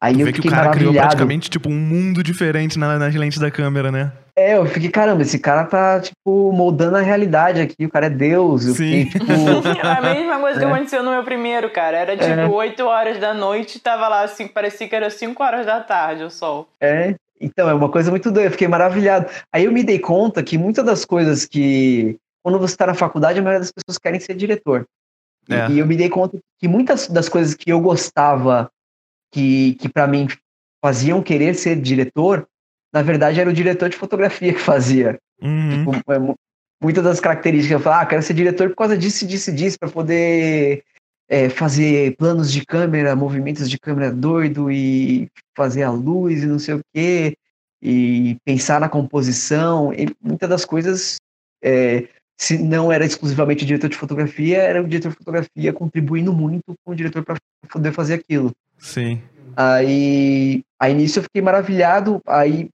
[0.00, 3.14] Aí Tu eu vê que o cara criou praticamente, tipo, um mundo diferente na- nas
[3.14, 4.12] lentes da câmera, né?
[4.36, 8.10] É, eu fiquei, caramba, esse cara tá, tipo, moldando a realidade aqui, o cara é
[8.10, 8.64] Deus.
[8.64, 9.06] Eu Sim.
[9.06, 9.26] fiquei, tipo,
[9.82, 10.68] a mesma coisa que É.
[10.68, 11.96] aconteceu no meu primeiro, cara.
[11.98, 12.46] Era tipo É.
[12.46, 16.22] 8 horas da noite e tava lá, assim, parecia que era 5 horas da tarde
[16.22, 16.68] o sol.
[16.80, 19.26] É, então, é uma coisa muito doida, eu fiquei maravilhado.
[19.52, 23.40] Aí eu me dei conta que muitas das coisas que, quando você está na faculdade,
[23.40, 24.86] a maioria das pessoas querem ser diretor.
[25.50, 25.68] É.
[25.72, 28.70] E eu me dei conta que muitas das coisas que eu gostava,
[29.32, 30.26] que, que para mim
[30.82, 32.46] faziam querer ser diretor,
[32.92, 35.18] na verdade era o diretor de fotografia que fazia.
[35.42, 35.92] Uhum.
[35.92, 36.36] Tipo, é, mu-
[36.82, 39.90] muitas das características, eu falo, ah, quero ser diretor por causa disso, disso disso, para
[39.90, 40.84] poder
[41.28, 46.58] é, fazer planos de câmera, movimentos de câmera doido e fazer a luz e não
[46.58, 47.36] sei o quê,
[47.82, 49.92] e pensar na composição.
[49.92, 51.16] E muitas das coisas,
[51.62, 52.08] é,
[52.40, 56.74] se não era exclusivamente o diretor de fotografia, era o diretor de fotografia contribuindo muito
[56.84, 57.36] com o diretor para
[57.68, 58.52] poder fazer aquilo.
[58.78, 59.22] Sim.
[59.56, 62.20] Aí, aí nisso eu fiquei maravilhado.
[62.26, 62.68] Aí,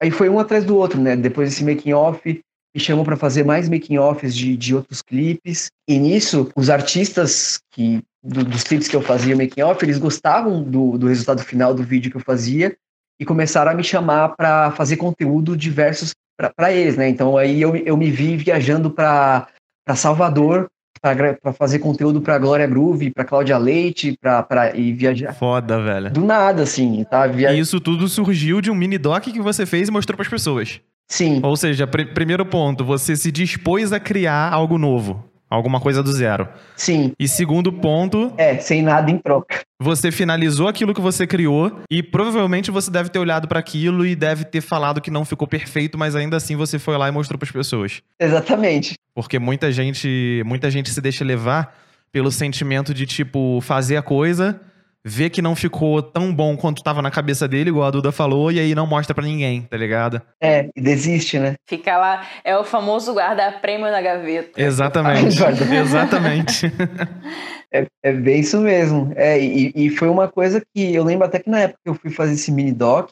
[0.00, 1.16] aí foi um atrás do outro, né?
[1.16, 2.40] Depois desse making off,
[2.74, 5.68] me chamou para fazer mais making offs de, de outros clipes.
[5.88, 10.62] E nisso, os artistas que do- dos clipes que eu fazia making off, eles gostavam
[10.62, 12.76] do, do resultado final do vídeo que eu fazia
[13.20, 16.12] e começaram a me chamar para fazer conteúdo diversos
[16.56, 17.08] para eles, né?
[17.08, 19.46] Então aí eu, eu me vi viajando para
[19.94, 20.70] Salvador
[21.00, 26.10] para fazer conteúdo para Glória Groove, para Cláudia Leite, para ir viajar Foda, velho.
[26.10, 27.26] do nada, assim, tá?
[27.26, 27.52] Via...
[27.52, 30.80] E isso tudo surgiu de um mini doc que você fez e mostrou pras pessoas.
[31.08, 36.02] Sim, Ou seja, pr- primeiro ponto, você se dispôs a criar algo novo, alguma coisa
[36.04, 36.46] do zero.
[36.76, 37.12] sim.
[37.18, 39.58] E segundo ponto, É, sem nada em troca.
[39.82, 44.14] você finalizou aquilo que você criou e provavelmente você deve ter olhado pra aquilo e
[44.14, 47.36] deve ter falado que não ficou perfeito, mas ainda assim você foi lá e mostrou
[47.38, 48.02] pras pessoas.
[48.20, 48.94] Exatamente.
[49.14, 51.76] Porque muita gente, muita gente se deixa levar
[52.12, 54.60] pelo sentimento de tipo fazer a coisa,
[55.04, 58.50] ver que não ficou tão bom quanto tava na cabeça dele, igual a Duda falou,
[58.50, 60.20] e aí não mostra pra ninguém, tá ligado?
[60.42, 61.54] É, e desiste, né?
[61.68, 64.60] Fica lá, é o famoso guarda-prêmio na gaveta.
[64.60, 65.36] Exatamente.
[65.38, 66.66] Guarda- Exatamente.
[67.72, 69.12] É, é bem isso mesmo.
[69.14, 71.94] É, e, e foi uma coisa que eu lembro até que na época que eu
[71.94, 73.10] fui fazer esse mini doc,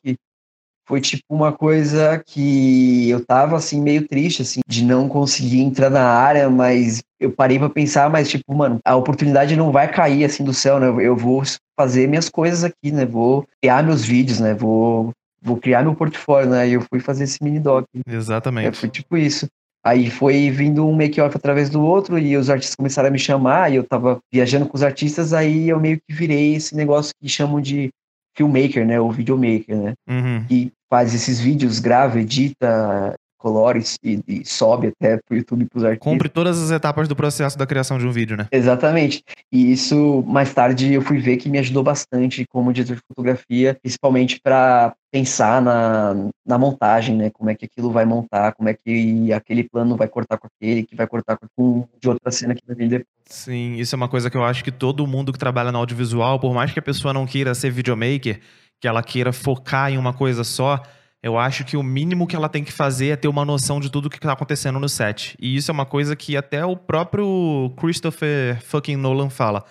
[0.89, 5.91] foi tipo uma coisa que eu tava assim meio triste assim de não conseguir entrar
[5.91, 10.25] na área, mas eu parei pra pensar, mas tipo, mano, a oportunidade não vai cair
[10.25, 10.87] assim do céu, né?
[11.05, 11.43] Eu vou
[11.79, 13.05] fazer minhas coisas aqui, né?
[13.05, 14.55] Vou criar meus vídeos, né?
[14.55, 16.69] Vou vou criar meu portfólio, né?
[16.69, 17.85] E eu fui fazer esse mini doc.
[18.07, 18.77] É, Exatamente.
[18.77, 19.47] foi tipo isso.
[19.85, 23.71] Aí foi vindo um make-off através do outro e os artistas começaram a me chamar
[23.71, 27.29] e eu tava viajando com os artistas, aí eu meio que virei esse negócio que
[27.29, 27.91] chamam de
[28.37, 29.01] filmmaker, né?
[29.01, 29.95] Ou videomaker, né?
[30.09, 30.45] Uhum.
[30.47, 36.13] Que faz esses vídeos, grava, edita, colores e, e sobe até pro YouTube pros artistas.
[36.13, 38.47] Cumpre todas as etapas do processo da criação de um vídeo, né?
[38.51, 39.23] Exatamente.
[39.51, 43.79] E isso, mais tarde, eu fui ver que me ajudou bastante como diretor de fotografia,
[43.81, 47.31] principalmente para pensar na, na montagem, né?
[47.31, 50.83] Como é que aquilo vai montar, como é que aquele plano vai cortar com aquele,
[50.83, 53.07] que vai cortar com de outra cena que vai vir depois.
[53.25, 56.41] Sim, isso é uma coisa que eu acho que todo mundo que trabalha no audiovisual,
[56.41, 58.41] por mais que a pessoa não queira ser videomaker,
[58.81, 60.81] que ela queira focar em uma coisa só,
[61.23, 63.91] eu acho que o mínimo que ela tem que fazer é ter uma noção de
[63.91, 65.37] tudo o que está acontecendo no set.
[65.41, 69.65] E isso é uma coisa que até o próprio Christopher fucking Nolan fala.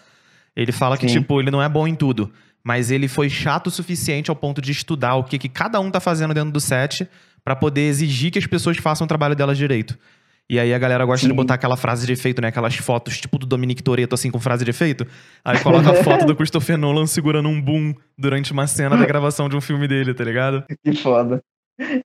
[0.56, 1.22] Ele fala que, Sim.
[1.22, 2.32] tipo, ele não é bom em tudo,
[2.64, 5.90] mas ele foi chato o suficiente ao ponto de estudar o que, que cada um
[5.90, 7.08] tá fazendo dentro do set
[7.44, 9.98] pra poder exigir que as pessoas façam o trabalho delas direito.
[10.50, 11.36] E aí a galera gosta de Sim.
[11.36, 12.48] botar aquela frase de efeito, né?
[12.48, 15.06] Aquelas fotos tipo do Dominic Toretto, assim, com frase de efeito.
[15.44, 19.50] Aí coloca a foto do Christopher Nolan segurando um boom durante uma cena da gravação
[19.50, 20.64] de um filme dele, tá ligado?
[20.84, 21.42] Que foda.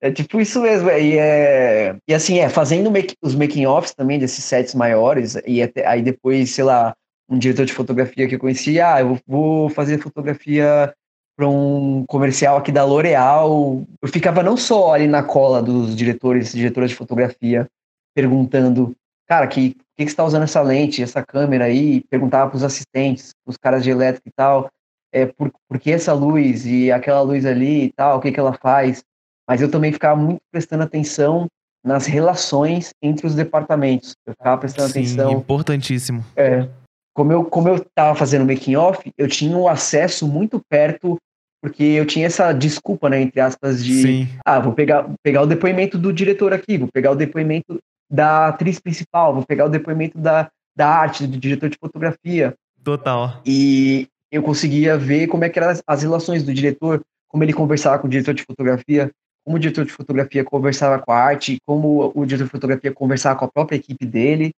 [0.00, 0.90] É tipo isso mesmo.
[0.90, 5.86] E, é, e assim, é, fazendo make, os making-offs também desses sets maiores, e até,
[5.86, 6.94] aí depois, sei lá,
[7.28, 10.92] um diretor de fotografia que eu conheci, ah, eu vou fazer fotografia
[11.36, 13.84] para um comercial aqui da L'Oréal.
[14.02, 17.66] Eu ficava não só ali na cola dos diretores, diretoras de fotografia,
[18.14, 18.94] perguntando,
[19.26, 22.02] cara, que que, que você está usando essa lente, essa câmera aí?
[22.10, 24.68] Perguntava para os assistentes, os caras de elétrica e tal,
[25.12, 28.40] é, por, por que essa luz e aquela luz ali e tal, o que, que
[28.40, 29.02] ela faz?
[29.48, 31.46] Mas eu também ficava muito prestando atenção
[31.84, 34.14] nas relações entre os departamentos.
[34.24, 35.32] Eu ficava prestando Sim, atenção.
[35.32, 36.24] importantíssimo.
[36.36, 36.68] É,
[37.14, 41.18] como eu como eu estava fazendo making off, eu tinha um acesso muito perto
[41.60, 44.28] porque eu tinha essa desculpa, né, entre aspas, de Sim.
[44.44, 47.78] ah, vou pegar pegar o depoimento do diretor aqui, vou pegar o depoimento
[48.12, 52.54] da atriz principal, vou pegar o depoimento da, da arte, do diretor de fotografia.
[52.84, 53.40] Total.
[53.46, 57.54] E eu conseguia ver como é que eram as, as relações do diretor, como ele
[57.54, 59.10] conversava com o diretor de fotografia,
[59.42, 63.38] como o diretor de fotografia conversava com a arte, como o diretor de fotografia conversava
[63.38, 64.52] com a própria equipe dele.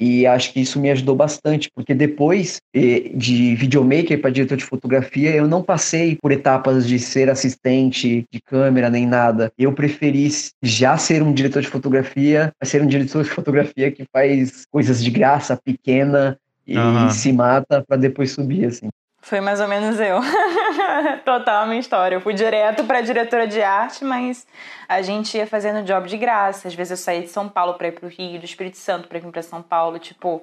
[0.00, 5.30] E acho que isso me ajudou bastante, porque depois de videomaker para diretor de fotografia,
[5.34, 9.52] eu não passei por etapas de ser assistente de câmera nem nada.
[9.56, 10.28] Eu preferi
[10.62, 15.10] já ser um diretor de fotografia, ser um diretor de fotografia que faz coisas de
[15.10, 17.10] graça, pequena e Aham.
[17.10, 18.88] se mata para depois subir assim.
[19.20, 20.18] Foi mais ou menos eu.
[21.24, 22.16] Total a minha história.
[22.16, 24.46] Eu fui direto pra diretora de arte, mas
[24.88, 26.68] a gente ia fazendo job de graça.
[26.68, 29.18] Às vezes eu saía de São Paulo pra ir pro Rio, do Espírito Santo pra
[29.18, 30.42] vir pra São Paulo, tipo,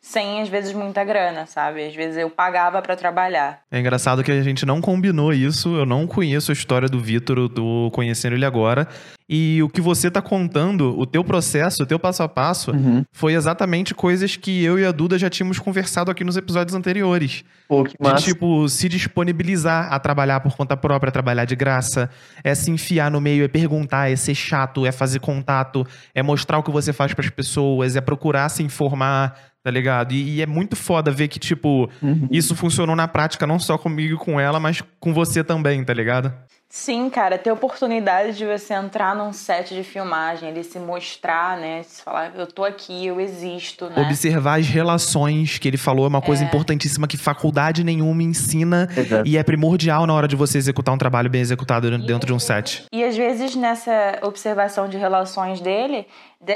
[0.00, 1.86] sem às vezes muita grana, sabe?
[1.86, 3.60] Às vezes eu pagava pra trabalhar.
[3.70, 5.76] É engraçado que a gente não combinou isso.
[5.76, 8.88] Eu não conheço a história do Vitor, tô conhecendo ele agora.
[9.32, 13.04] E o que você tá contando, o teu processo, o teu passo a passo, Uhum.
[13.12, 17.44] foi exatamente coisas que eu e a Duda já tínhamos conversado aqui nos episódios anteriores.
[17.68, 18.24] Pô, que De, massa.
[18.24, 22.10] tipo, se disponibilizar a trabalhar por conta própria, trabalhar de graça,
[22.42, 26.58] é se enfiar no meio, é perguntar, é ser chato, é fazer contato, é mostrar
[26.58, 30.12] o que você faz pras pessoas, é procurar se informar, tá ligado?
[30.12, 32.26] E, e é muito foda ver que, tipo, Uhum.
[32.32, 35.94] isso funcionou na prática, não só comigo e com ela, mas com você também, tá
[35.94, 36.32] ligado?
[36.72, 41.82] Sim, cara, ter oportunidade de você entrar num set de filmagem, ele se mostrar, né?
[41.82, 44.00] Se falar, eu tô aqui, eu existo, né?
[44.00, 49.28] Observar as relações que ele falou é uma coisa importantíssima que faculdade nenhuma ensina Exato.
[49.28, 52.38] e é primordial na hora de você executar um trabalho bem executado dentro de um
[52.38, 52.84] set.
[52.92, 56.06] E às vezes nessa observação de relações dele, de-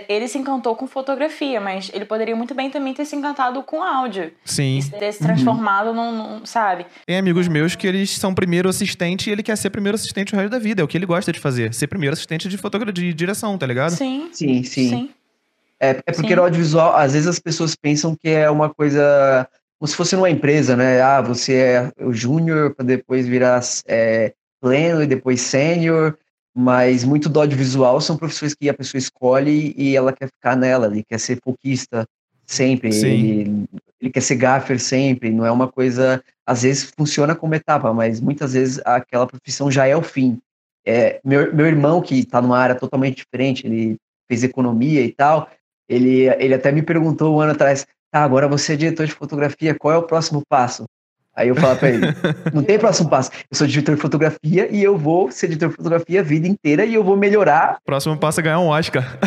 [0.08, 3.82] ele se encantou com fotografia, mas ele poderia muito bem também ter se encantado com
[3.82, 4.32] áudio.
[4.44, 4.78] Sim.
[4.78, 6.86] E ter se transformado num, num- sabe?
[7.06, 10.36] Tem amigos meus que eles são primeiro assistente e ele quer ser primeiro assistente o
[10.36, 10.80] resto da vida.
[10.80, 11.74] É o que ele gosta de fazer.
[11.74, 13.90] Ser primeiro assistente de fotografia, de direção, tá ligado?
[13.90, 14.88] Sim, Sim, sim.
[14.88, 15.10] sim.
[15.78, 16.36] É, é porque Sim.
[16.36, 19.46] no audiovisual, às vezes as pessoas pensam que é uma coisa
[19.78, 21.02] como se fosse numa empresa, né?
[21.02, 26.16] Ah, você é o júnior para depois virar é, pleno e depois sênior,
[26.54, 30.86] mas muito do audiovisual são profissões que a pessoa escolhe e ela quer ficar nela,
[30.86, 32.06] ele quer ser pouquista
[32.46, 33.64] sempre, ele,
[34.00, 38.20] ele quer ser gaffer sempre, não é uma coisa, às vezes funciona como etapa, mas
[38.20, 40.38] muitas vezes aquela profissão já é o fim.
[40.86, 43.96] É, meu, meu irmão, que está numa área totalmente diferente, ele
[44.28, 45.50] fez economia e tal,
[45.88, 49.74] ele, ele até me perguntou um ano atrás, tá, agora você é diretor de fotografia,
[49.74, 50.84] qual é o próximo passo?
[51.36, 52.06] Aí eu falo pra ele,
[52.52, 55.76] não tem próximo passo, eu sou diretor de fotografia e eu vou ser diretor de
[55.76, 59.18] fotografia a vida inteira e eu vou melhorar, Próximo passo é ganhar um Oscar.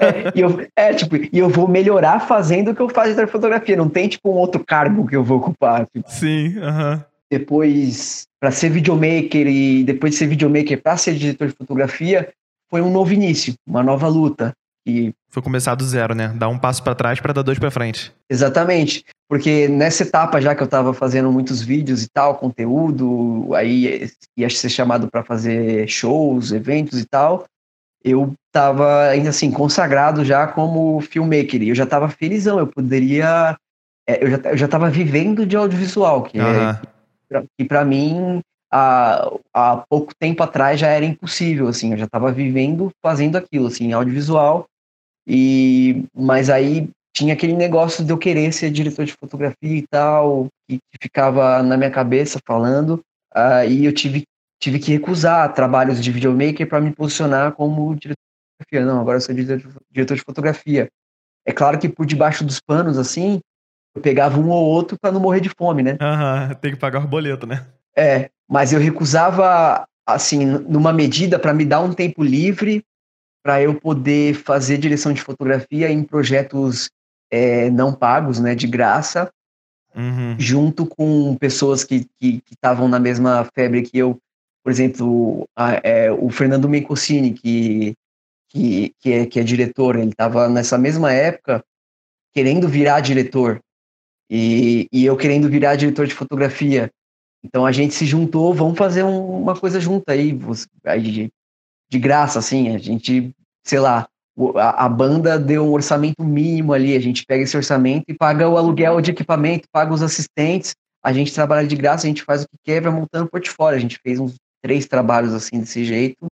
[0.00, 3.14] é, e eu, é, tipo, e eu vou melhorar fazendo o que eu faço de
[3.14, 6.58] diretor de fotografia, não tem tipo um outro cargo que eu vou ocupar, tipo, Sim,
[6.58, 7.04] aham.
[7.30, 12.28] depois para ser videomaker e depois de ser videomaker para ser diretor de fotografia
[12.70, 14.52] foi um novo início, uma nova luta.
[14.88, 16.28] E Foi começar do zero, né?
[16.36, 18.12] Dar um passo pra trás pra dar dois pra frente.
[18.30, 24.08] exatamente, porque nessa etapa já que eu estava fazendo muitos vídeos e tal, conteúdo, aí
[24.36, 27.44] ia ser chamado para fazer shows, eventos e tal,
[28.04, 31.62] eu estava ainda assim consagrado já como filmmaker.
[31.62, 33.56] E eu já estava felizão, eu poderia
[34.08, 36.42] é, eu já eu já estava vivendo de audiovisual, que é
[37.28, 42.04] pra- que para mim há, há pouco tempo atrás já era impossível assim eu já
[42.04, 44.66] estava vivendo fazendo aquilo assim audiovisual
[45.26, 50.48] e mas aí tinha aquele negócio de eu querer ser diretor de fotografia e tal
[50.68, 53.00] que, que ficava na minha cabeça falando
[53.34, 54.24] aí eu tive
[54.62, 59.16] tive que recusar trabalhos de videomaker para me posicionar como diretor de fotografia não agora
[59.16, 60.88] eu sou diretor de, diretor de fotografia
[61.46, 63.40] é claro que por debaixo dos panos assim
[63.94, 66.54] eu pegava um ou outro para não morrer de fome né Aham.
[66.60, 67.66] Tem que pagar os boletos, né?
[67.96, 72.84] é, mas eu recusava, assim, numa medida para me dar um tempo livre
[73.42, 76.90] para eu poder fazer direção de fotografia em projetos
[77.30, 79.30] é, não pagos, né, de graça,
[79.94, 80.38] Uhum.
[80.38, 84.18] junto com pessoas que estavam na mesma febre que eu,
[84.62, 87.94] por exemplo, a, é, o Fernando Mencosini, que,
[88.50, 91.64] que, que, é, que é diretor, ele estava nessa mesma época
[92.34, 93.58] querendo virar diretor,
[94.30, 96.90] e, e eu querendo virar diretor de fotografia.
[97.42, 101.30] Então a gente se juntou, vamos fazer um, uma coisa junta aí de,
[101.88, 103.32] de, graça, assim, a gente,
[103.64, 104.06] sei lá,
[104.56, 108.56] a, banda deu um orçamento mínimo ali, a gente pega esse orçamento e paga o
[108.56, 112.48] aluguel de equipamento, paga os assistentes, a gente trabalha de graça, a gente faz o
[112.48, 113.78] que quer, vai montando portfólio.
[113.78, 116.26] A gente fez uns três trabalhos assim desse jeito,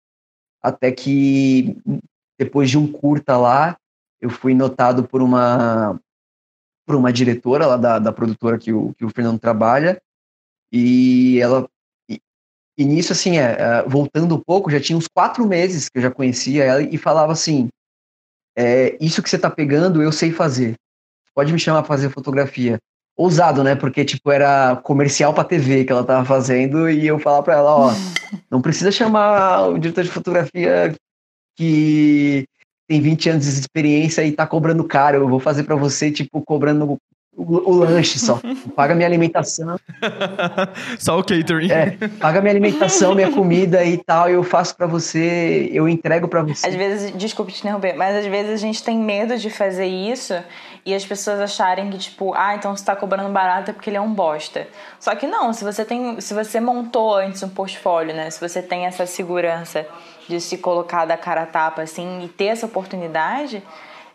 [0.63, 1.77] até que
[2.39, 3.77] depois de um curta lá,
[4.21, 5.99] eu fui notado por uma
[6.87, 9.99] por uma diretora lá da, da produtora que o, que o Fernando trabalha,
[10.71, 11.67] e ela
[12.77, 16.03] e nisso assim, é, é, voltando um pouco, já tinha uns quatro meses que eu
[16.03, 17.69] já conhecia ela e falava assim,
[18.57, 20.75] é, isso que você tá pegando, eu sei fazer.
[21.35, 22.79] Pode me chamar para fazer fotografia
[23.17, 23.75] ousado, né?
[23.75, 27.77] Porque, tipo, era comercial pra TV que ela tava fazendo e eu falar pra ela,
[27.77, 27.91] ó,
[28.51, 30.95] não precisa chamar o diretor de fotografia
[31.57, 32.45] que
[32.89, 36.43] tem 20 anos de experiência e tá cobrando caro, eu vou fazer para você, tipo,
[36.43, 36.99] cobrando
[37.37, 38.41] o, o, lanche só.
[38.77, 39.77] Paga minha alimentação.
[40.99, 41.71] só o catering.
[41.71, 46.43] É, paga minha alimentação, minha comida e tal, eu faço para você, eu entrego para
[46.43, 46.67] você.
[46.67, 50.35] Às vezes, desculpe te interromper, mas às vezes a gente tem medo de fazer isso
[50.87, 53.97] e as pessoas acharem que, tipo, ah, então você tá cobrando barato é porque ele
[53.97, 54.69] é um bosta.
[55.01, 56.21] Só que não, se você tem.
[56.21, 58.31] Se você montou antes um portfólio, né?
[58.31, 59.87] Se você tem essa segurança
[60.29, 63.63] de se colocar da cara a tapa, assim, e ter essa oportunidade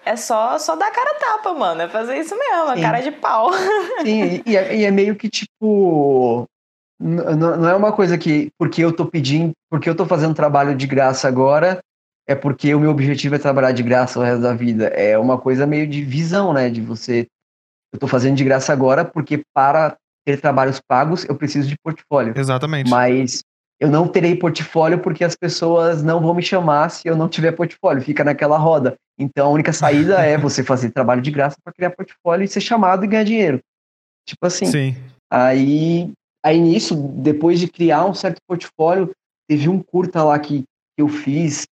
[0.06, 1.82] é só, só dar cara tapa, mano.
[1.82, 2.80] É fazer isso mesmo, Sim.
[2.80, 3.52] a cara de pau.
[4.04, 6.46] Sim, e é, e é meio que tipo.
[7.02, 10.86] Não é uma coisa que, porque eu tô pedindo, porque eu tô fazendo trabalho de
[10.86, 11.80] graça agora,
[12.28, 14.88] é porque o meu objetivo é trabalhar de graça o resto da vida.
[14.88, 16.70] É uma coisa meio de visão, né?
[16.70, 17.26] De você.
[17.94, 19.96] Eu tô fazendo de graça agora porque para
[20.26, 22.34] ter trabalhos pagos eu preciso de portfólio.
[22.38, 22.90] Exatamente.
[22.90, 23.44] Mas
[23.80, 27.54] eu não terei portfólio porque as pessoas não vão me chamar se eu não tiver
[27.54, 28.96] portfólio, fica naquela roda.
[29.18, 32.62] Então a única saída é você fazer trabalho de graça para criar portfólio e ser
[32.62, 33.62] chamado e ganhar dinheiro.
[34.28, 34.66] Tipo assim.
[34.66, 34.96] Sim.
[35.32, 36.12] Aí,
[36.44, 39.12] aí nisso, depois de criar um certo portfólio,
[39.48, 40.64] teve um curta lá que,
[40.98, 41.66] eu fiz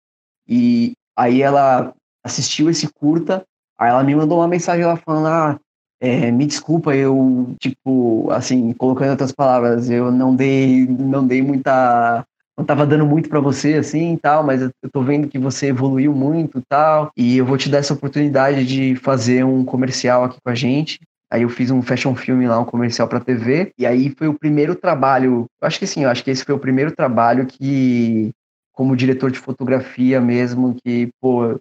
[0.49, 1.93] e aí ela
[2.25, 3.43] assistiu esse curta,
[3.77, 5.59] aí ela me mandou uma mensagem lá falando: "Ah,
[6.01, 12.25] é, me desculpa, eu, tipo, assim, colocando outras palavras, eu não dei, não dei muita,
[12.57, 16.13] não tava dando muito para você, assim, tal, mas eu tô vendo que você evoluiu
[16.13, 20.51] muito, tal, e eu vou te dar essa oportunidade de fazer um comercial aqui com
[20.51, 21.01] a gente.
[21.31, 24.39] Aí eu fiz um fashion film lá, um comercial para TV, e aí foi o
[24.39, 28.31] primeiro trabalho, acho que sim, eu acho que esse foi o primeiro trabalho que,
[28.73, 31.59] como diretor de fotografia mesmo, que, pô,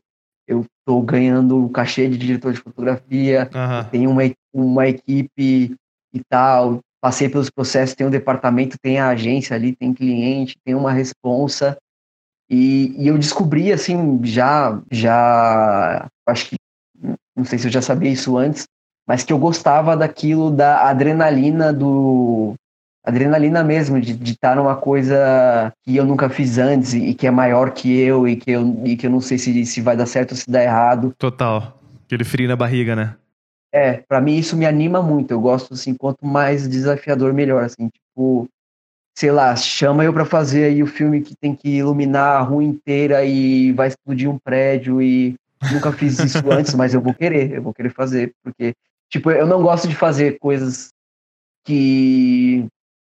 [0.48, 3.90] eu estou ganhando o cachê de diretor de fotografia, uhum.
[3.90, 4.22] tenho uma,
[4.54, 5.76] uma equipe
[6.16, 10.74] e tal, passei pelos processos, tem um departamento, tem a agência ali, tem cliente, tem
[10.74, 11.78] uma responsa,
[12.50, 16.56] e, e eu descobri, assim, já, já, acho que,
[17.36, 18.66] não sei se eu já sabia isso antes,
[19.08, 22.56] mas que eu gostava daquilo, da adrenalina do,
[23.06, 27.72] adrenalina mesmo, de estar numa coisa que eu nunca fiz antes e, que é maior
[27.72, 30.32] que eu e que eu, e que eu não sei se, se vai dar certo
[30.32, 31.14] ou se dá errado.
[31.18, 31.80] Total.
[32.06, 33.16] Aquele frio na barriga, né?
[33.76, 35.32] É, para mim isso me anima muito.
[35.32, 37.62] Eu gosto, assim, quanto mais desafiador, melhor.
[37.62, 38.48] Assim, tipo,
[39.14, 42.64] sei lá, chama eu para fazer aí o filme que tem que iluminar a rua
[42.64, 45.36] inteira e vai explodir um prédio e
[45.74, 48.74] nunca fiz isso antes, mas eu vou querer, eu vou querer fazer, porque,
[49.10, 50.94] tipo, eu não gosto de fazer coisas
[51.66, 52.66] que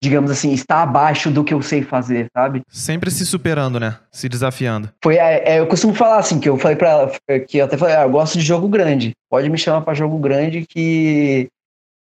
[0.02, 2.62] digamos assim, está abaixo do que eu sei fazer, sabe?
[2.68, 3.98] Sempre se superando, né?
[4.10, 4.90] Se desafiando.
[5.02, 7.12] Foi, é, é eu costumo falar assim, que eu falei para ela,
[7.46, 9.12] que eu até falei, ah, eu gosto de jogo grande.
[9.30, 11.48] Pode me chamar para jogo grande que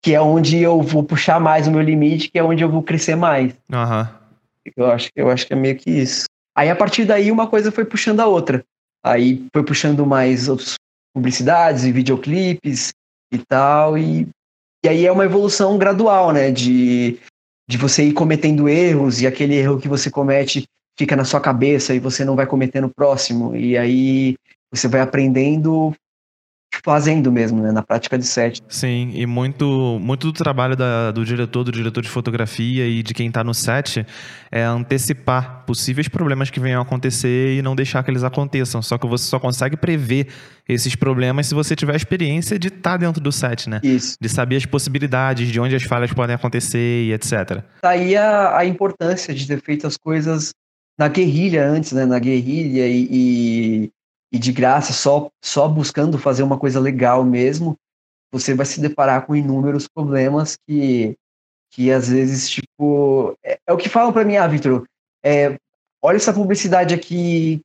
[0.04, 2.84] que é onde eu vou puxar mais o meu limite, que é onde eu vou
[2.84, 3.54] crescer mais.
[3.72, 4.08] Uhum.
[4.76, 6.26] Eu acho, eu acho que é meio que isso.
[6.56, 8.64] Aí a partir daí uma coisa foi puxando a outra.
[9.04, 10.76] Aí foi puxando mais outras
[11.12, 12.94] publicidades e videoclipes
[13.34, 14.28] e tal e
[14.84, 16.52] e aí é uma evolução gradual, né?
[16.52, 17.18] De
[17.68, 20.66] de você ir cometendo erros e aquele erro que você comete
[20.98, 23.56] fica na sua cabeça e você não vai cometer no próximo.
[23.56, 24.36] E aí
[24.72, 25.94] você vai aprendendo
[26.86, 28.62] fazendo mesmo, né, na prática de set.
[28.70, 33.12] Sim, e muito, muito do trabalho da, do diretor, do diretor de fotografia e de
[33.12, 34.06] quem está no set
[34.52, 38.84] é antecipar possíveis problemas que venham a acontecer e não deixar que eles aconteçam.
[38.84, 40.28] Só que você só consegue prever
[40.70, 43.80] esses problemas se você tiver a experiência de estar tá dentro do set, né?
[43.82, 44.16] Isso.
[44.22, 47.64] De saber as possibilidades, de onde as falhas podem acontecer e etc.
[47.82, 50.54] Tá aí a, a importância de ter feito as coisas
[51.00, 52.06] na guerrilha antes, né?
[52.06, 53.92] Na guerrilha e, e
[54.32, 57.76] e de graça, só, só buscando fazer uma coisa legal mesmo,
[58.32, 61.16] você vai se deparar com inúmeros problemas que,
[61.72, 64.84] que às vezes, tipo, é, é o que falam para mim, ah, Victor,
[65.24, 65.58] é,
[66.02, 67.62] olha essa publicidade aqui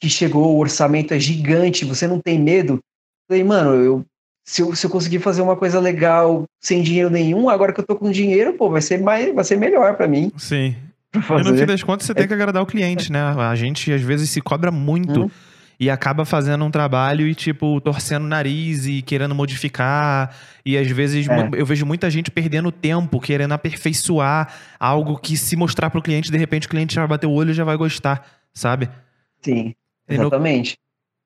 [0.00, 2.74] que chegou, o orçamento é gigante, você não tem medo?
[2.74, 2.80] Eu
[3.28, 4.04] falei, mano, eu,
[4.44, 7.86] se, eu, se eu conseguir fazer uma coisa legal sem dinheiro nenhum, agora que eu
[7.86, 10.30] tô com dinheiro, pô, vai ser, mais, vai ser melhor para mim.
[10.36, 10.76] Sim.
[11.14, 13.20] E no fim das contas, você tem que agradar o cliente, né?
[13.20, 15.30] A gente, às vezes, se cobra muito hum.
[15.78, 20.34] E acaba fazendo um trabalho e, tipo, torcendo o nariz e querendo modificar.
[20.64, 21.50] E, às vezes, é.
[21.54, 26.38] eu vejo muita gente perdendo tempo, querendo aperfeiçoar algo que, se mostrar pro cliente, de
[26.38, 28.88] repente, o cliente já vai bater o olho e já vai gostar, sabe?
[29.42, 29.74] Sim.
[30.08, 30.76] Exatamente.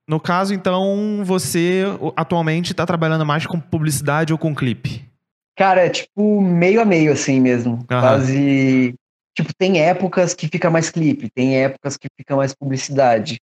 [0.08, 1.84] No, no caso, então, você
[2.16, 5.08] atualmente está trabalhando mais com publicidade ou com clipe?
[5.56, 7.74] Cara, é tipo meio a meio, assim mesmo.
[7.74, 7.84] Uhum.
[7.86, 8.94] Quase.
[9.36, 13.38] Tipo, tem épocas que fica mais clipe, tem épocas que fica mais publicidade.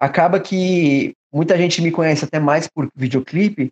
[0.00, 3.70] Acaba que muita gente me conhece até mais por videoclipe,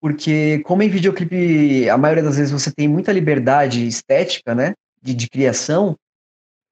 [0.00, 4.74] porque como em videoclipe, a maioria das vezes você tem muita liberdade estética, né?
[5.02, 5.96] De, de criação,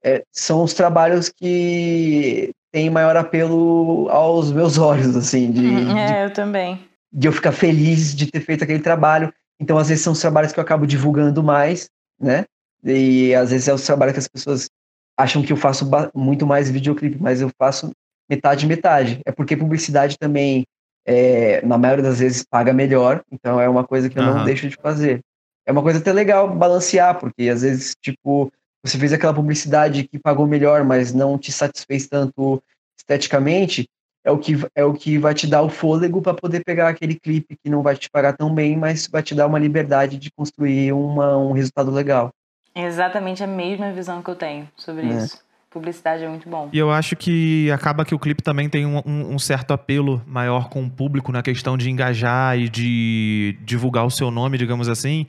[0.05, 5.51] é, são os trabalhos que tem maior apelo aos meus olhos, assim.
[5.51, 5.99] De, uhum.
[5.99, 6.81] é, de, eu também.
[7.13, 9.33] De eu ficar feliz de ter feito aquele trabalho.
[9.59, 11.89] Então, às vezes, são os trabalhos que eu acabo divulgando mais,
[12.21, 12.45] né?
[12.85, 14.69] E às vezes é os trabalhos que as pessoas
[15.17, 17.91] acham que eu faço muito mais videoclipe, mas eu faço
[18.29, 19.20] metade metade.
[19.25, 20.64] É porque publicidade também,
[21.07, 23.22] é, na maioria das vezes, paga melhor.
[23.31, 24.35] Então, é uma coisa que eu uhum.
[24.39, 25.20] não deixo de fazer.
[25.66, 28.53] É uma coisa até legal balancear, porque às vezes, tipo,
[28.85, 32.62] você fez aquela publicidade que pagou melhor, mas não te satisfez tanto
[32.99, 33.89] esteticamente,
[34.25, 37.14] é o que, é o que vai te dar o fôlego para poder pegar aquele
[37.14, 40.31] clipe que não vai te pagar tão bem, mas vai te dar uma liberdade de
[40.31, 42.31] construir uma, um resultado legal.
[42.75, 45.18] exatamente a mesma visão que eu tenho sobre é.
[45.18, 45.45] isso.
[45.75, 46.70] Publicidade é muito bom.
[46.72, 50.22] E eu acho que acaba que o clipe também tem um, um, um certo apelo
[50.25, 54.89] maior com o público na questão de engajar e de divulgar o seu nome, digamos
[54.89, 55.27] assim,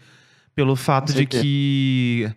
[0.53, 2.31] pelo fato de que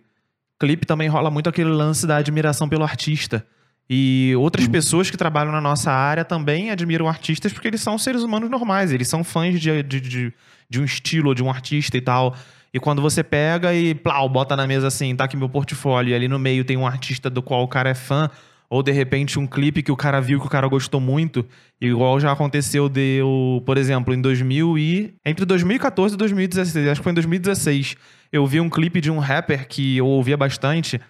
[0.59, 3.45] clipe também rola muito aquele lance da admiração pelo artista.
[3.87, 4.71] E outras uhum.
[4.71, 8.91] pessoas que trabalham na nossa área também admiram artistas porque eles são seres humanos normais,
[8.91, 10.33] eles são fãs de, de, de,
[10.67, 12.35] de um estilo, de um artista e tal.
[12.73, 16.15] E quando você pega e, plau, bota na mesa assim, tá aqui meu portfólio, e
[16.15, 18.29] ali no meio tem um artista do qual o cara é fã,
[18.69, 21.43] ou de repente um clipe que o cara viu que o cara gostou muito,
[21.81, 23.19] igual já aconteceu de,
[23.65, 27.95] por exemplo, em 2000 e entre 2014 e 2016, acho que foi em 2016,
[28.31, 31.01] eu vi um clipe de um rapper que eu ouvia bastante,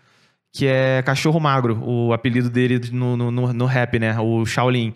[0.53, 4.17] que é Cachorro Magro, o apelido dele no, no, no rap, né?
[4.19, 4.93] O Shaolin.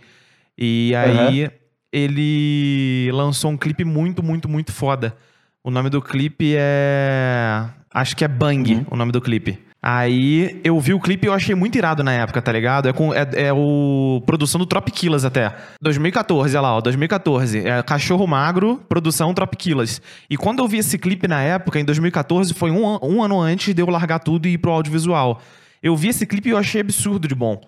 [0.57, 1.51] E aí uhum.
[1.91, 5.15] ele lançou um clipe muito, muito, muito foda.
[5.63, 7.65] O nome do clipe é.
[7.93, 8.85] Acho que é Bang, uhum.
[8.91, 9.57] o nome do clipe.
[9.81, 12.89] Aí eu vi o clipe e eu achei muito irado na época, tá ligado?
[12.89, 15.55] É, com, é, é o produção do Tropiquilas até.
[15.81, 17.65] 2014, olha lá, ó, 2014.
[17.65, 20.01] É Cachorro Magro, produção Tropiquilas.
[20.29, 23.73] E quando eu vi esse clipe na época, em 2014, foi um, um ano antes
[23.73, 25.41] de eu largar tudo e ir pro audiovisual.
[25.81, 27.61] Eu vi esse clipe e eu achei absurdo de bom.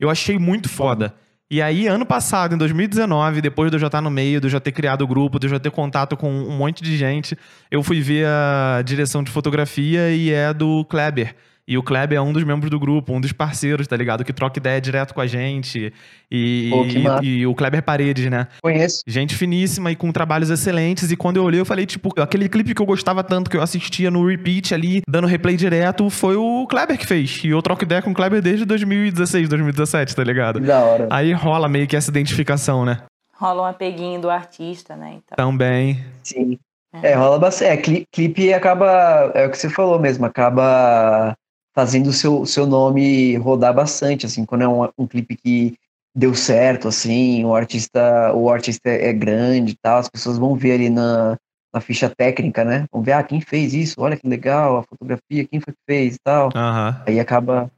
[0.00, 1.14] Eu achei muito foda.
[1.50, 4.50] E aí, ano passado, em 2019, depois de eu já estar no meio, de eu
[4.50, 7.38] já ter criado o grupo, de eu já ter contato com um monte de gente,
[7.70, 11.34] eu fui ver a direção de fotografia e é do Kleber.
[11.68, 14.24] E o Kleber é um dos membros do grupo, um dos parceiros, tá ligado?
[14.24, 15.92] Que troca ideia direto com a gente.
[16.30, 16.86] E, Pô,
[17.22, 18.48] e, e, o Kleber Paredes, né?
[18.62, 19.02] Conheço.
[19.06, 21.12] Gente finíssima e com trabalhos excelentes.
[21.12, 23.60] E quando eu olhei, eu falei, tipo, aquele clipe que eu gostava tanto, que eu
[23.60, 27.44] assistia no repeat ali, dando replay direto, foi o Kleber que fez.
[27.44, 30.60] E eu troco ideia com o Kleber desde 2016, 2017, tá ligado?
[30.60, 31.06] Da hora.
[31.10, 33.02] Aí rola meio que essa identificação, né?
[33.34, 35.18] Rola um apeguinho do artista, né?
[35.18, 35.36] Então.
[35.36, 36.02] Também.
[36.24, 36.58] Sim.
[37.02, 37.70] É, rola bastante.
[37.70, 39.30] É, clipe acaba.
[39.34, 41.36] É o que você falou mesmo, acaba
[41.78, 45.76] fazendo o seu, seu nome rodar bastante, assim, quando é um, um clipe que
[46.12, 50.72] deu certo, assim, o artista, o artista é grande e tal, as pessoas vão ver
[50.72, 51.38] ali na,
[51.72, 52.84] na ficha técnica, né?
[52.90, 53.94] Vão ver, ah, quem fez isso?
[54.00, 56.46] Olha que legal, a fotografia, quem foi que fez e tal.
[56.46, 57.02] Uhum.
[57.06, 57.70] Aí acaba,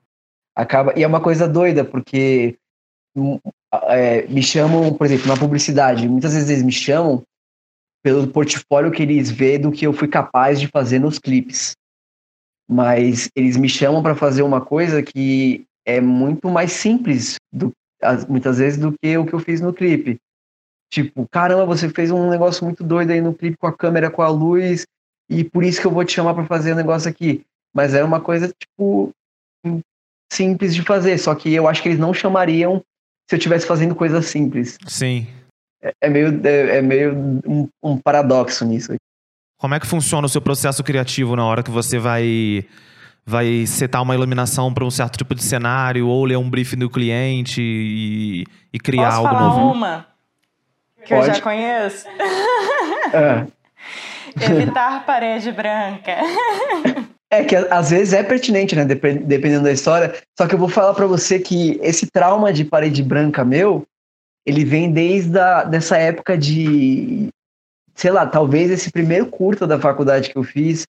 [0.57, 2.57] acaba, e é uma coisa doida, porque
[3.15, 3.39] hum,
[3.85, 7.23] é, me chamam, por exemplo, na publicidade, muitas vezes eles me chamam
[8.03, 11.77] pelo portfólio que eles vê do que eu fui capaz de fazer nos clipes
[12.71, 17.73] mas eles me chamam para fazer uma coisa que é muito mais simples, do,
[18.29, 20.19] muitas vezes, do que o que eu fiz no clipe.
[20.89, 24.23] Tipo, caramba, você fez um negócio muito doido aí no clipe com a câmera, com
[24.23, 24.87] a luz,
[25.29, 27.45] e por isso que eu vou te chamar para fazer o um negócio aqui.
[27.75, 29.11] Mas é uma coisa, tipo,
[30.33, 32.85] simples de fazer, só que eu acho que eles não chamariam
[33.29, 34.79] se eu estivesse fazendo coisa simples.
[34.87, 35.27] Sim.
[35.83, 38.93] É, é meio, é, é meio um, um paradoxo nisso.
[39.61, 42.65] Como é que funciona o seu processo criativo na hora que você vai
[43.27, 46.89] vai setar uma iluminação para um certo tipo de cenário ou ler um briefing do
[46.89, 49.73] cliente e, e criar Posso algo falar novo?
[49.73, 50.07] uma
[51.05, 51.29] que Pode.
[51.29, 52.07] eu já conheço.
[53.13, 53.45] É.
[54.41, 56.13] Evitar parede branca.
[57.29, 58.85] É que às vezes é pertinente, né?
[58.85, 60.15] Dependendo da história.
[60.39, 63.85] Só que eu vou falar para você que esse trauma de parede branca meu,
[64.47, 67.31] ele vem desde a, dessa época de,
[68.01, 70.87] sei lá, talvez esse primeiro curta da faculdade que eu fiz,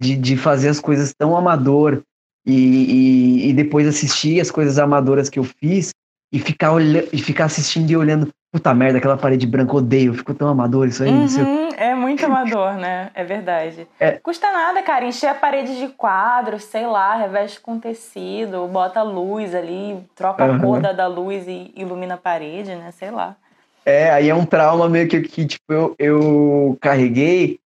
[0.00, 2.00] de, de fazer as coisas tão amador
[2.46, 5.92] e, e, e depois assistir as coisas amadoras que eu fiz
[6.32, 10.34] e ficar, olhando, e ficar assistindo e olhando, puta merda, aquela parede branca, odeio, ficou
[10.34, 11.10] tão amador isso aí.
[11.10, 13.10] Uhum, é muito amador, né?
[13.14, 13.86] É verdade.
[14.00, 14.12] É.
[14.12, 19.54] Custa nada, cara, encher a parede de quadro, sei lá, reveste com tecido, bota luz
[19.54, 20.56] ali, troca uhum.
[20.56, 22.90] a cor da, da luz e ilumina a parede, né?
[22.90, 23.36] Sei lá.
[23.84, 27.58] É, aí é um trauma meio que, que tipo, eu, eu carreguei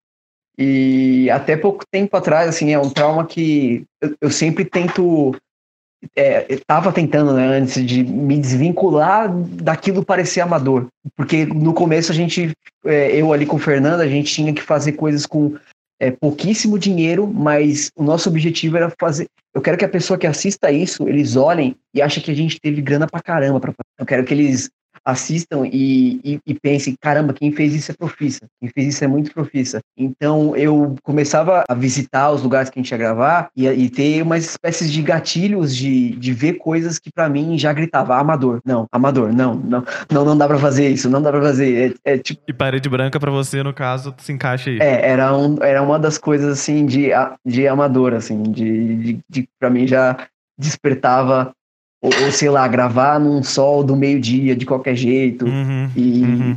[0.59, 5.37] e até pouco tempo atrás, assim, é um trauma que eu, eu sempre tento
[6.15, 10.87] é, estava tentando, né, antes de me desvincular daquilo parecer amador.
[11.17, 12.53] Porque no começo a gente,
[12.85, 15.57] é, eu ali com o Fernando, a gente tinha que fazer coisas com
[15.99, 19.27] é, pouquíssimo dinheiro, mas o nosso objetivo era fazer.
[19.55, 22.61] Eu quero que a pessoa que assista isso, eles olhem e achem que a gente
[22.61, 23.59] teve grana pra caramba.
[23.59, 23.73] Pra...
[23.99, 24.71] Eu quero que eles
[25.07, 29.07] assistam e, e, e, pensem, caramba, quem fez isso é profissa, quem fez isso é
[29.07, 29.81] muito profissa.
[29.97, 34.21] Então eu começava a visitar os lugares que a gente ia gravar e, e ter
[34.23, 38.87] umas espécies de gatilhos de, de ver coisas que para mim já gritava, amador, não,
[38.91, 41.97] amador, não, não, não, não dá para fazer isso, não dá para fazer.
[42.05, 42.43] É, é, tipo...
[42.49, 44.79] E parede branca para você, no caso, se encaixa aí.
[44.81, 47.11] É, era, um, era uma das coisas assim de,
[47.45, 50.17] de amador, assim, de, de, de para mim já
[50.59, 51.53] despertava
[52.03, 55.47] ou, ou, sei lá, gravar num sol do meio-dia de qualquer jeito.
[55.47, 56.57] Uhum, e, uhum.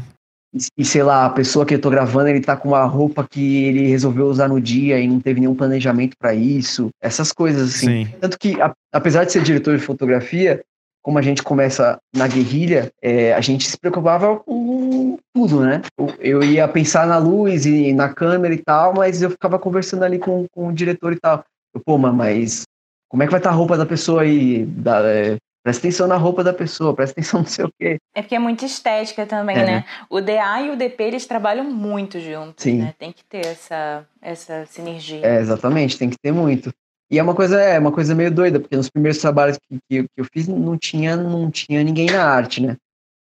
[0.78, 3.66] e, sei lá, a pessoa que eu tô gravando, ele tá com uma roupa que
[3.66, 6.90] ele resolveu usar no dia e não teve nenhum planejamento para isso.
[7.02, 8.06] Essas coisas, assim.
[8.06, 8.14] Sim.
[8.20, 10.62] Tanto que, a, apesar de ser diretor de fotografia,
[11.02, 15.82] como a gente começa na guerrilha, é, a gente se preocupava com tudo, né?
[15.98, 20.04] Eu, eu, ia pensar na luz e na câmera e tal, mas eu ficava conversando
[20.04, 21.44] ali com, com o diretor e tal.
[21.74, 22.64] Eu, pô, mas
[23.10, 24.66] como é que vai estar a roupa da pessoa aí?
[24.66, 27.98] Da, é, presta atenção na roupa da pessoa, presta atenção no sei o quê.
[28.16, 29.66] É porque é muito estética também, é.
[29.66, 29.86] né?
[30.10, 32.78] O DA e o DP, eles trabalham muito juntos, Sim.
[32.78, 32.94] né?
[32.98, 35.26] Tem que ter essa, essa sinergia.
[35.26, 36.72] É, exatamente, tem que ter muito.
[37.12, 40.04] E é uma coisa, é uma coisa meio doida, porque nos primeiros trabalhos que, que,
[40.04, 42.78] que eu fiz não tinha, não tinha ninguém na arte, né?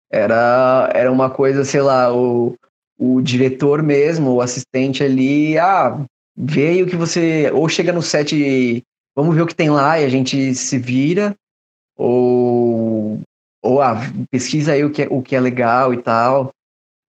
[0.10, 2.56] Era, era uma coisa, sei lá, o,
[2.98, 6.00] o diretor mesmo, o assistente ali, ah,
[6.38, 8.34] veio que você ou chega no set
[9.16, 11.36] vamos ver o que tem lá e a gente se vira,
[11.98, 13.22] ou,
[13.62, 13.96] ou ah,
[14.30, 16.52] pesquisa aí o que, é, o que é legal e tal.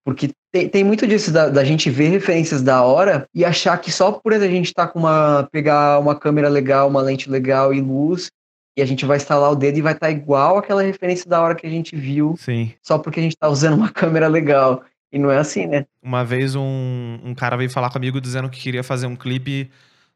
[0.04, 3.90] Porque tem, tem muito disso da, da, gente ver referências da hora e achar que
[3.90, 5.48] só por a gente estar tá com uma.
[5.50, 8.30] pegar uma câmera legal, uma lente legal e luz,
[8.76, 11.40] e a gente vai instalar o dedo e vai estar tá igual aquela referência da
[11.40, 12.36] hora que a gente viu.
[12.38, 12.72] Sim.
[12.82, 14.84] Só porque a gente está usando uma câmera legal.
[15.10, 15.86] E não é assim, né?
[16.02, 19.70] Uma vez um, um cara veio falar comigo dizendo que queria fazer um clipe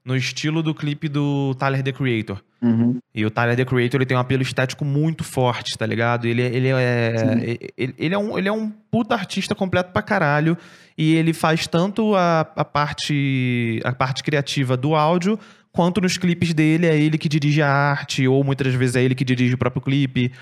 [0.08, 2.42] no estilo do clipe do Tyler, The Creator.
[2.62, 2.98] Uhum.
[3.14, 6.26] E o Tyler, The Creator, ele tem um apelo estético muito forte, tá ligado?
[6.26, 10.56] Ele, ele, é, ele, ele, é um, ele é um puta artista completo pra caralho.
[10.96, 15.38] E ele faz tanto a, a, parte, a parte criativa do áudio,
[15.70, 19.14] quanto nos clipes dele é ele que dirige a arte, ou muitas vezes é ele
[19.14, 20.32] que dirige o próprio clipe.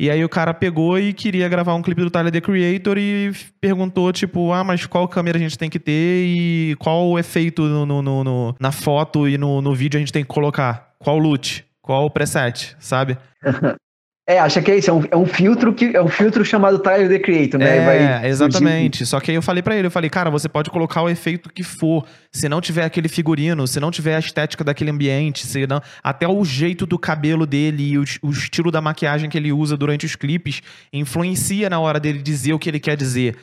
[0.00, 3.32] E aí o cara pegou e queria gravar um clipe do Tyler, The Creator, e
[3.60, 8.00] perguntou, tipo, ah, mas qual câmera a gente tem que ter e qual efeito no,
[8.00, 10.94] no, no na foto e no, no vídeo a gente tem que colocar?
[10.98, 11.66] Qual loot?
[11.82, 13.18] Qual preset, sabe?
[14.30, 16.78] É, acha que é isso, é um, é um, filtro que é um filtro chamado
[16.78, 18.22] Tyler the Creator, né?
[18.22, 19.04] É, exatamente.
[19.04, 21.52] Só que aí eu falei para ele, eu falei, cara, você pode colocar o efeito
[21.52, 25.66] que for, se não tiver aquele figurino, se não tiver a estética daquele ambiente, se
[25.66, 29.52] não, até o jeito do cabelo dele e o, o estilo da maquiagem que ele
[29.52, 30.62] usa durante os clipes
[30.92, 33.36] influencia na hora dele dizer o que ele quer dizer.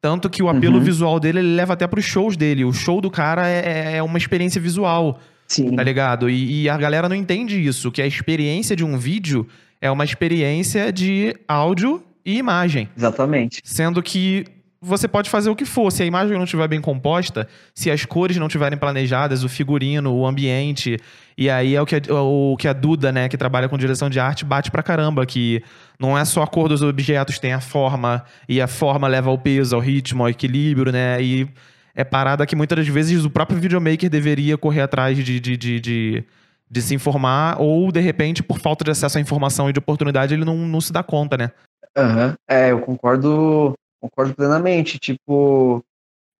[0.00, 0.84] Tanto que o apelo uhum.
[0.84, 2.64] visual dele ele leva até pros shows dele.
[2.64, 5.18] O show do cara é, é, é uma experiência visual.
[5.48, 5.74] Sim.
[5.74, 6.30] Tá ligado?
[6.30, 9.48] E, e a galera não entende isso, que a experiência de um vídeo
[9.80, 12.88] é uma experiência de áudio e imagem.
[12.96, 13.60] Exatamente.
[13.64, 14.44] Sendo que
[14.80, 15.90] você pode fazer o que for.
[15.90, 20.14] Se a imagem não estiver bem composta, se as cores não estiverem planejadas, o figurino,
[20.14, 20.96] o ambiente.
[21.36, 24.08] E aí é o que a, o que a Duda, né, que trabalha com direção
[24.08, 25.26] de arte, bate pra caramba.
[25.26, 25.62] Que
[25.98, 28.24] não é só a cor dos objetos, tem a forma.
[28.48, 31.20] E a forma leva ao peso, ao ritmo, ao equilíbrio, né?
[31.20, 31.48] E
[31.94, 35.80] é parada que muitas das vezes o próprio videomaker deveria correr atrás de, de, de,
[35.80, 36.24] de
[36.70, 40.34] de se informar, ou de repente, por falta de acesso à informação e de oportunidade,
[40.34, 41.50] ele não, não se dá conta, né?
[41.96, 42.34] Uhum.
[42.46, 44.98] É, eu concordo, concordo plenamente.
[44.98, 45.82] Tipo,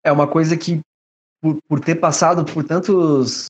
[0.04, 0.80] é uma coisa que,
[1.40, 3.46] por, por ter passado por tantos,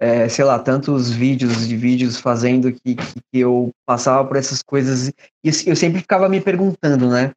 [0.00, 5.08] é, sei lá, tantos vídeos de vídeos fazendo que, que, eu passava por essas coisas,
[5.08, 7.32] e eu sempre ficava me perguntando, né?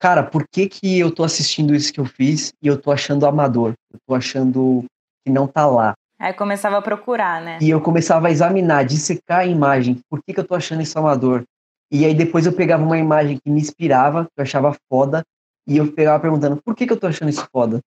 [0.00, 3.26] Cara, por que que eu tô assistindo isso que eu fiz e eu tô achando
[3.26, 3.74] amador?
[3.92, 4.84] Eu tô achando
[5.24, 5.94] que não tá lá.
[6.18, 7.58] Aí começava a procurar, né?
[7.60, 10.00] E eu começava a examinar, dissecar a imagem.
[10.10, 11.44] Por que, que eu tô achando isso amador?
[11.90, 15.24] E aí depois eu pegava uma imagem que me inspirava, que eu achava foda,
[15.66, 17.78] e eu pegava perguntando, por que, que eu tô achando isso foda?
[17.78, 17.80] O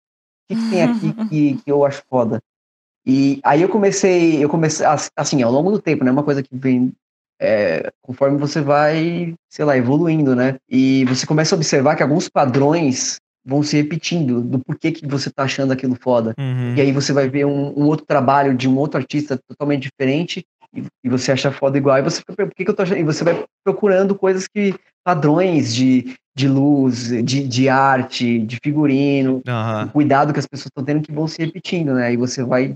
[0.47, 2.41] que, que tem aqui que, que eu acho foda?
[3.05, 6.11] E aí eu comecei, eu comecei, assim, ao longo do tempo, né?
[6.11, 6.93] Uma coisa que vem
[7.41, 10.57] é, conforme você vai, sei lá, evoluindo, né?
[10.69, 15.29] E você começa a observar que alguns padrões vão se repetindo do porquê que você
[15.29, 16.33] tá achando aquilo foda.
[16.37, 16.75] Uhum.
[16.75, 20.45] E aí você vai ver um, um, outro trabalho de um outro artista totalmente diferente
[20.75, 21.97] e, e você acha foda igual.
[21.97, 22.99] E você por que, que eu tô achando?
[22.99, 29.41] E você vai procurando coisas que padrões de, de luz, de, de arte, de figurino,
[29.47, 29.87] uhum.
[29.89, 32.13] cuidado que as pessoas estão tendo que vão se repetindo, né?
[32.13, 32.75] E você vai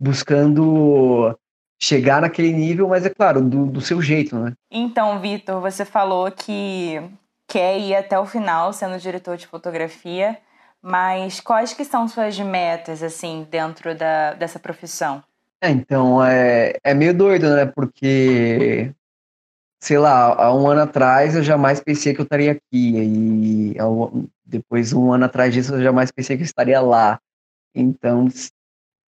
[0.00, 1.36] buscando
[1.80, 4.52] chegar naquele nível, mas é claro, do, do seu jeito, né?
[4.70, 7.00] Então, Vitor, você falou que
[7.48, 10.38] quer ir até o final sendo diretor de fotografia,
[10.82, 15.24] mas quais que são suas metas, assim, dentro da, dessa profissão?
[15.60, 17.66] É, então, é, é meio doido, né?
[17.66, 18.92] Porque,
[19.80, 23.76] sei lá, há um ano atrás eu jamais pensei que eu estaria aqui, e
[24.44, 27.18] depois, um ano atrás disso, eu jamais pensei que eu estaria lá.
[27.74, 28.28] Então,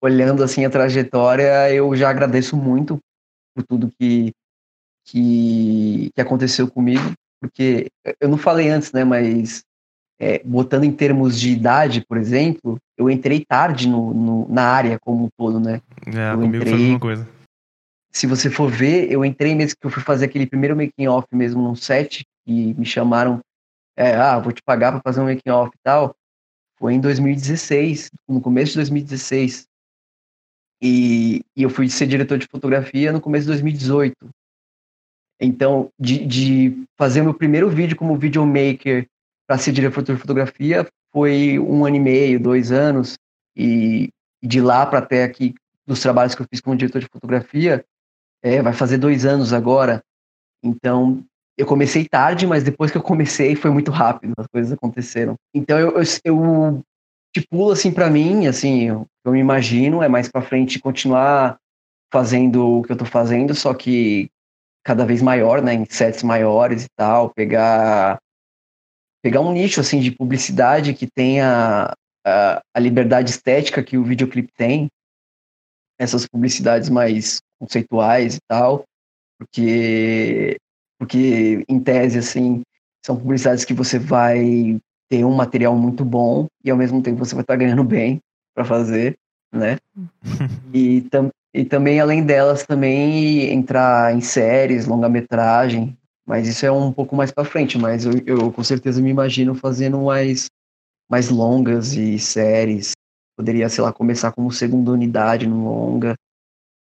[0.03, 2.99] olhando assim a trajetória, eu já agradeço muito
[3.55, 4.32] por tudo que,
[5.05, 7.88] que, que aconteceu comigo, porque
[8.20, 9.64] eu não falei antes, né, mas
[10.20, 14.99] é, botando em termos de idade, por exemplo, eu entrei tarde no, no na área
[15.01, 15.80] como um todo, né?
[16.07, 17.28] É, eu comigo entrei, foi a mesma coisa.
[18.12, 21.26] Se você for ver, eu entrei mesmo que eu fui fazer aquele primeiro making off
[21.32, 23.41] mesmo num set e me chamaram,
[23.97, 26.14] é, ah, vou te pagar para fazer um making off e tal.
[26.78, 29.64] Foi em 2016, no começo de 2016.
[30.82, 34.14] E, e, eu fui ser diretor de fotografia no começo de 2018.
[35.41, 39.07] Então, de, de fazer meu primeiro vídeo como videomaker
[39.49, 43.16] para ser diretor de fotografia foi um ano e meio, dois anos.
[43.57, 44.11] E
[44.43, 45.55] de lá para até aqui,
[45.86, 47.84] dos trabalhos que eu fiz como diretor de fotografia,
[48.43, 50.03] é, vai fazer dois anos agora.
[50.62, 51.24] Então,
[51.59, 55.36] eu comecei tarde, mas depois que eu comecei foi muito rápido, as coisas aconteceram.
[55.55, 56.82] Então, eu, eu, eu
[57.34, 61.59] estipulo assim para mim, assim, eu, eu me imagino é mais para frente continuar
[62.12, 64.30] fazendo o que eu tô fazendo, só que
[64.91, 68.18] cada vez maior, né, em sets maiores e tal, pegar
[69.22, 71.95] pegar um nicho assim de publicidade que tenha
[72.26, 74.88] a, a liberdade estética que o videoclipe tem,
[75.97, 78.82] essas publicidades mais conceituais e tal,
[79.38, 80.57] porque
[80.99, 82.62] porque em tese assim
[83.07, 84.76] são publicidades que você vai
[85.09, 88.18] ter um material muito bom e ao mesmo tempo você vai estar ganhando bem
[88.57, 89.16] para fazer,
[89.55, 89.78] né?
[90.74, 95.96] e, tam, e também, além delas, também entrar em séries, longa-metragem,
[96.26, 99.55] mas isso é um pouco mais para frente, mas eu, eu, com certeza me imagino
[99.55, 100.46] fazendo mais,
[101.11, 102.92] mais longas e séries.
[103.36, 106.14] Poderia, sei lá, começar como segunda unidade no longa,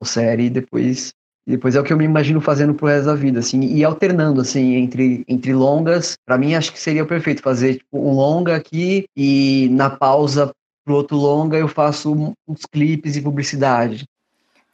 [0.01, 1.12] ou série, e depois
[1.47, 4.41] depois é o que eu me imagino fazendo pro resto da vida, assim, e alternando,
[4.41, 6.15] assim, entre, entre longas.
[6.25, 10.51] Para mim, acho que seria perfeito fazer tipo, um longa aqui e na pausa
[10.87, 14.07] pro outro longa eu faço uns clipes e publicidade.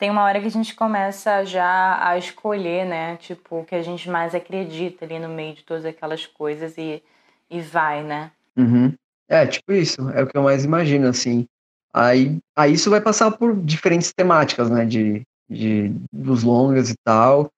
[0.00, 3.16] Tem uma hora que a gente começa já a escolher, né?
[3.18, 7.00] Tipo, o que a gente mais acredita ali no meio de todas aquelas coisas e,
[7.48, 8.32] e vai, né?
[8.56, 8.92] Uhum.
[9.28, 10.08] É, tipo isso.
[10.10, 11.46] É o que eu mais imagino, assim.
[11.94, 14.84] Aí, aí isso vai passar por diferentes temáticas, né?
[14.84, 17.50] De de, dos longas e tal.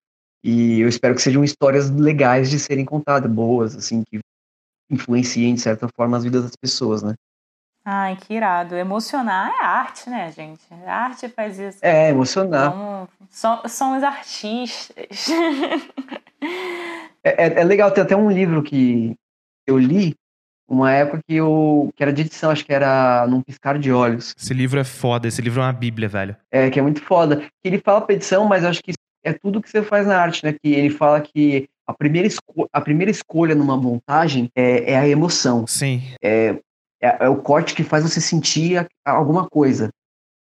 [0.43, 4.19] E eu espero que sejam histórias legais de serem contadas, boas, assim, que
[4.89, 7.13] influenciem, de certa forma, as vidas das pessoas, né?
[7.85, 8.75] Ai, que irado.
[8.75, 10.61] Emocionar é arte, né, gente?
[10.85, 11.79] A arte faz isso.
[11.81, 13.07] É, emocionar.
[13.29, 15.27] São, são os artistas.
[17.23, 19.15] é, é, é legal, tem até um livro que
[19.67, 20.15] eu li
[20.67, 24.33] uma época que eu que era de edição, acho que era num piscar de olhos.
[24.37, 26.35] Esse livro é foda, esse livro é uma bíblia, velho.
[26.51, 27.43] É, que é muito foda.
[27.63, 30.53] Ele fala pra edição, mas acho que é tudo que você faz na arte, né?
[30.53, 32.27] Que ele fala que a primeira,
[32.71, 35.67] a primeira escolha numa montagem é, é a emoção.
[35.67, 36.01] Sim.
[36.21, 36.57] É,
[37.03, 39.89] é, é, o corte que faz você sentir alguma coisa.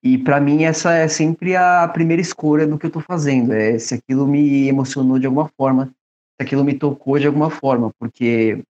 [0.02, 3.52] E para mim essa é sempre a primeira escolha do que eu tô fazendo.
[3.52, 7.90] É se aquilo me emocionou de alguma forma, se aquilo me tocou de alguma forma,
[7.98, 8.62] porque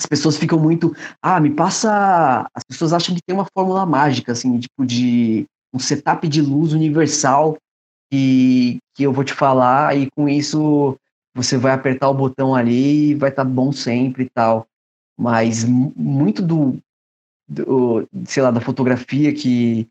[0.00, 4.30] as pessoas ficam muito, ah, me passa, as pessoas acham que tem uma fórmula mágica,
[4.30, 5.44] assim, tipo de
[5.74, 7.56] um setup de luz universal
[8.10, 10.96] que, que eu vou te falar e com isso
[11.34, 14.66] você vai apertar o botão ali e vai estar tá bom sempre e tal.
[15.16, 16.80] Mas muito do,
[17.48, 19.88] do, sei lá, da fotografia que,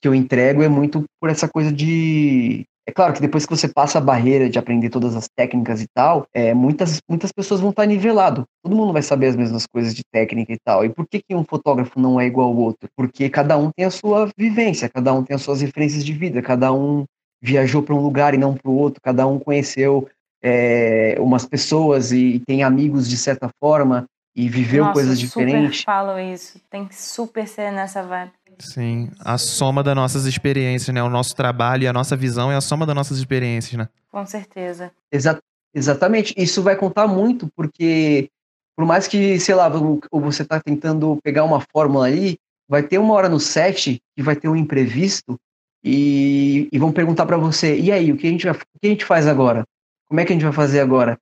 [0.00, 3.68] que eu entrego é muito por essa coisa de É claro que depois que você
[3.68, 7.70] passa a barreira de aprender todas as técnicas e tal, é, muitas, muitas pessoas vão
[7.70, 8.44] estar nivelado.
[8.62, 10.84] Todo mundo vai saber as mesmas coisas de técnica e tal.
[10.84, 12.88] E por que, que um fotógrafo não é igual ao outro?
[12.96, 16.42] Porque cada um tem a sua vivência, cada um tem as suas referências de vida,
[16.42, 17.04] cada um
[17.40, 20.08] viajou para um lugar e não para o outro, cada um conheceu
[20.42, 24.06] é, umas pessoas e tem amigos de certa forma
[24.38, 25.82] e viveu Nossa, coisas super diferentes.
[25.82, 26.60] falo isso.
[26.70, 28.30] Tem que super ser nessa vibe.
[28.60, 31.02] Sim, a soma das nossas experiências, né?
[31.02, 33.88] O nosso trabalho e a nossa visão é a soma das nossas experiências, né?
[34.08, 34.92] Com certeza.
[35.10, 35.40] Exa
[35.74, 36.32] exatamente.
[36.36, 38.30] Isso vai contar muito, porque
[38.76, 43.14] por mais que, sei lá, você está tentando pegar uma fórmula ali, vai ter uma
[43.14, 45.36] hora no set que vai ter um imprevisto
[45.82, 48.86] e, e vão perguntar para você, e aí, o que, a gente vai, o que
[48.86, 49.64] a gente faz agora?
[50.06, 51.18] Como é que a gente vai fazer agora?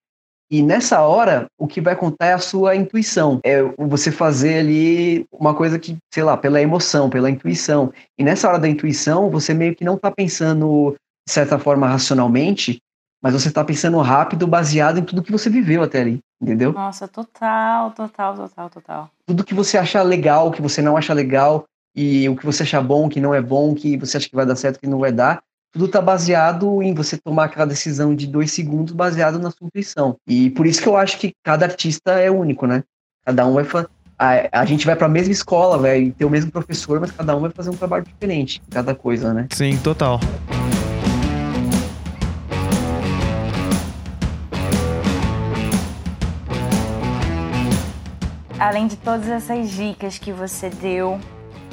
[0.51, 3.41] E nessa hora, o que vai contar é a sua intuição.
[3.45, 7.93] É você fazer ali uma coisa que, sei lá, pela emoção, pela intuição.
[8.17, 10.95] E nessa hora da intuição, você meio que não está pensando,
[11.27, 12.79] de certa forma, racionalmente,
[13.23, 16.73] mas você está pensando rápido, baseado em tudo que você viveu até ali, entendeu?
[16.73, 19.11] Nossa, total, total, total, total.
[19.27, 21.65] Tudo que você acha legal, que você não acha legal,
[21.97, 24.47] e o que você acha bom, que não é bom, que você acha que vai
[24.47, 25.43] dar certo, que não vai dar,
[25.77, 30.17] tudo está baseado em você tomar aquela decisão de dois segundos baseado na sua intuição.
[30.27, 32.83] E por isso que eu acho que cada artista é único, né?
[33.27, 33.89] Cada um vai fazer.
[34.19, 37.37] A, a, gente vai para a mesma escola, vai ter o mesmo professor, mas cada
[37.37, 39.49] um vai fazer um trabalho diferente, cada coisa, né?
[39.53, 40.19] Sim, total.
[48.59, 51.21] Além de todas essas dicas que você deu,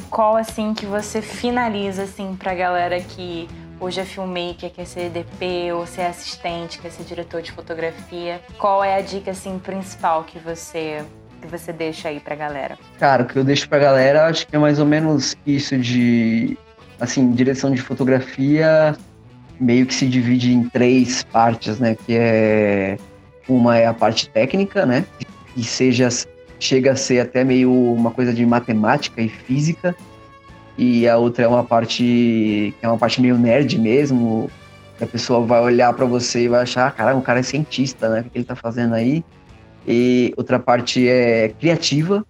[0.09, 3.47] qual assim que você finaliza assim pra galera que
[3.83, 8.39] hoje é filmmaker, quer ser DP, ou ser assistente, quer ser diretor de fotografia.
[8.57, 11.03] Qual é a dica assim principal que você
[11.41, 12.77] que você deixa aí pra galera?
[12.97, 16.57] Cara, o que eu deixo pra galera, acho que é mais ou menos isso de
[16.97, 18.95] assim, direção de fotografia
[19.59, 22.97] meio que se divide em três partes, né, que é
[23.47, 25.05] uma é a parte técnica, né,
[25.55, 26.07] e seja
[26.59, 29.93] chega a ser até meio uma coisa de matemática e física,
[30.77, 34.49] e a outra é uma parte é uma parte meio nerd mesmo,
[34.99, 38.21] a pessoa vai olhar para você e vai achar, caramba, o cara é cientista, né?
[38.21, 39.23] O que ele tá fazendo aí?
[39.87, 42.25] E outra parte é criativa,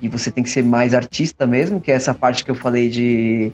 [0.00, 2.88] e você tem que ser mais artista mesmo, que é essa parte que eu falei
[2.88, 3.52] de,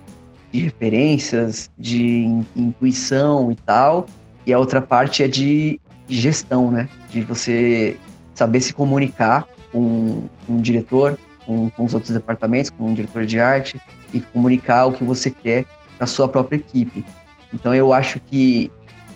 [0.51, 4.07] de referências, de in, intuição e tal.
[4.47, 6.89] E a outra parte é de, de gestão, né?
[7.11, 7.97] De você
[8.35, 13.41] saber se comunicar com um diretor, com, com os outros departamentos, com um diretor de
[13.41, 13.81] arte
[14.13, 15.65] e comunicar o que você quer
[15.99, 17.05] para sua própria equipe.
[17.53, 18.71] Então eu acho que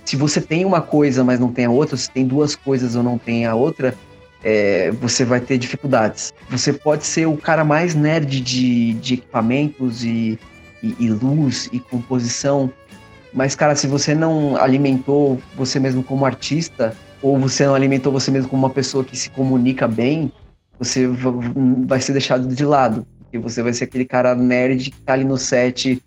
[0.05, 3.03] se você tem uma coisa, mas não tem a outra, se tem duas coisas ou
[3.03, 3.95] não tem a outra,
[4.45, 6.33] é, você vai ter dificuldades.
[6.49, 10.39] Você pode ser o cara mais nerd de, de equipamentos e,
[10.83, 12.73] e, e luz e composição,
[13.33, 18.31] mas, cara, se você não alimentou você mesmo como artista, ou você não alimentou você
[18.31, 20.33] mesmo como uma pessoa que se comunica bem,
[20.79, 21.07] você
[21.87, 23.07] vai ser deixado de lado.
[23.33, 26.03] E você vai ser aquele cara nerd que tá ali no set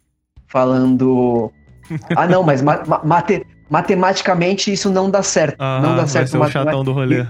[0.47, 1.51] falando.
[2.15, 5.57] Ah, não, mas ma mate matematicamente isso não dá certo.
[5.59, 6.37] não dá certo.
[6.37, 7.25] Vai ser o chatão do rolê.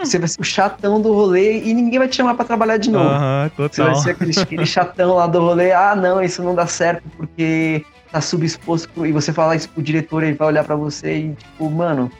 [0.00, 2.90] Você vai ser o chatão do rolê e ninguém vai te chamar para trabalhar de
[2.90, 3.08] novo.
[3.08, 3.70] Aham, total.
[3.70, 5.72] Você vai ser aquele, aquele chatão lá do rolê.
[5.72, 9.06] Ah, não, isso não dá certo porque tá subexposto.
[9.06, 12.10] E você falar isso pro diretor, ele vai olhar para você e tipo, mano,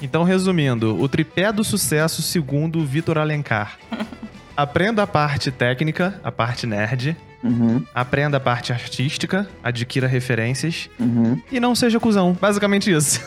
[0.00, 3.78] então, resumindo, o tripé do sucesso segundo Vitor Alencar.
[4.56, 7.16] Aprenda a parte técnica, a parte nerd.
[7.42, 7.84] Uhum.
[7.94, 10.88] Aprenda a parte artística, adquira referências.
[10.98, 11.40] Uhum.
[11.50, 12.36] E não seja cuzão.
[12.40, 13.20] Basicamente isso.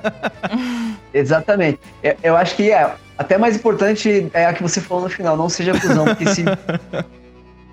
[1.12, 1.78] Exatamente.
[2.02, 2.94] Eu, eu, acho que é.
[3.18, 6.04] Até mais importante é a que você falou no final, não seja cuzão.
[6.06, 6.44] Porque se,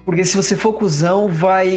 [0.06, 1.68] Porque se você for cuzão, vai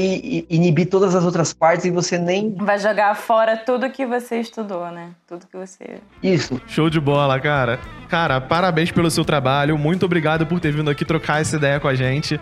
[0.50, 2.54] inibir todas as outras partes e você nem.
[2.54, 5.12] Vai jogar fora tudo que você estudou, né?
[5.26, 5.98] Tudo que você.
[6.22, 6.60] Isso.
[6.66, 7.80] Show de bola, cara.
[8.06, 9.78] Cara, parabéns pelo seu trabalho.
[9.78, 12.38] Muito obrigado por ter vindo aqui trocar essa ideia com a gente.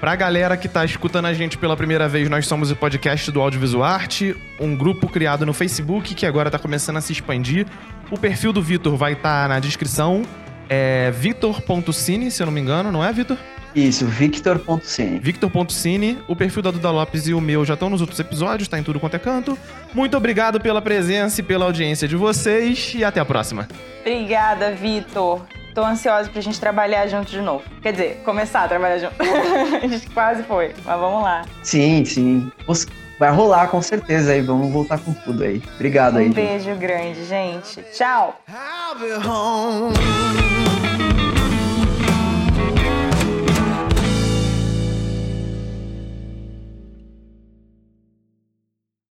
[0.00, 3.40] Pra galera que tá escutando a gente pela primeira vez, nós somos o podcast do
[3.40, 7.68] Audiovisual Arte, um grupo criado no Facebook que agora tá começando a se expandir.
[8.10, 10.22] O perfil do Vitor vai estar tá na descrição.
[10.68, 13.38] É vitor.cine, se eu não me engano, não é, Vitor?
[13.74, 15.18] Isso, Victor.cine.
[15.18, 16.18] Victor.cine.
[16.28, 18.82] O perfil da Duda Lopes e o meu já estão nos outros episódios, tá em
[18.82, 19.58] tudo quanto é canto.
[19.94, 23.68] Muito obrigado pela presença e pela audiência de vocês e até a próxima.
[24.00, 25.42] Obrigada, Vitor.
[25.74, 27.64] Tô ansiosa pra gente trabalhar junto de novo.
[27.80, 29.14] Quer dizer, começar a trabalhar junto.
[29.82, 31.42] a gente quase foi, mas vamos lá.
[31.62, 32.52] Sim, sim.
[33.18, 34.42] Vai rolar com certeza aí.
[34.42, 35.62] Vamos voltar com tudo aí.
[35.76, 36.28] Obrigado um aí.
[36.28, 36.78] Um beijo gente.
[36.78, 37.82] grande, gente.
[37.92, 38.38] Tchau.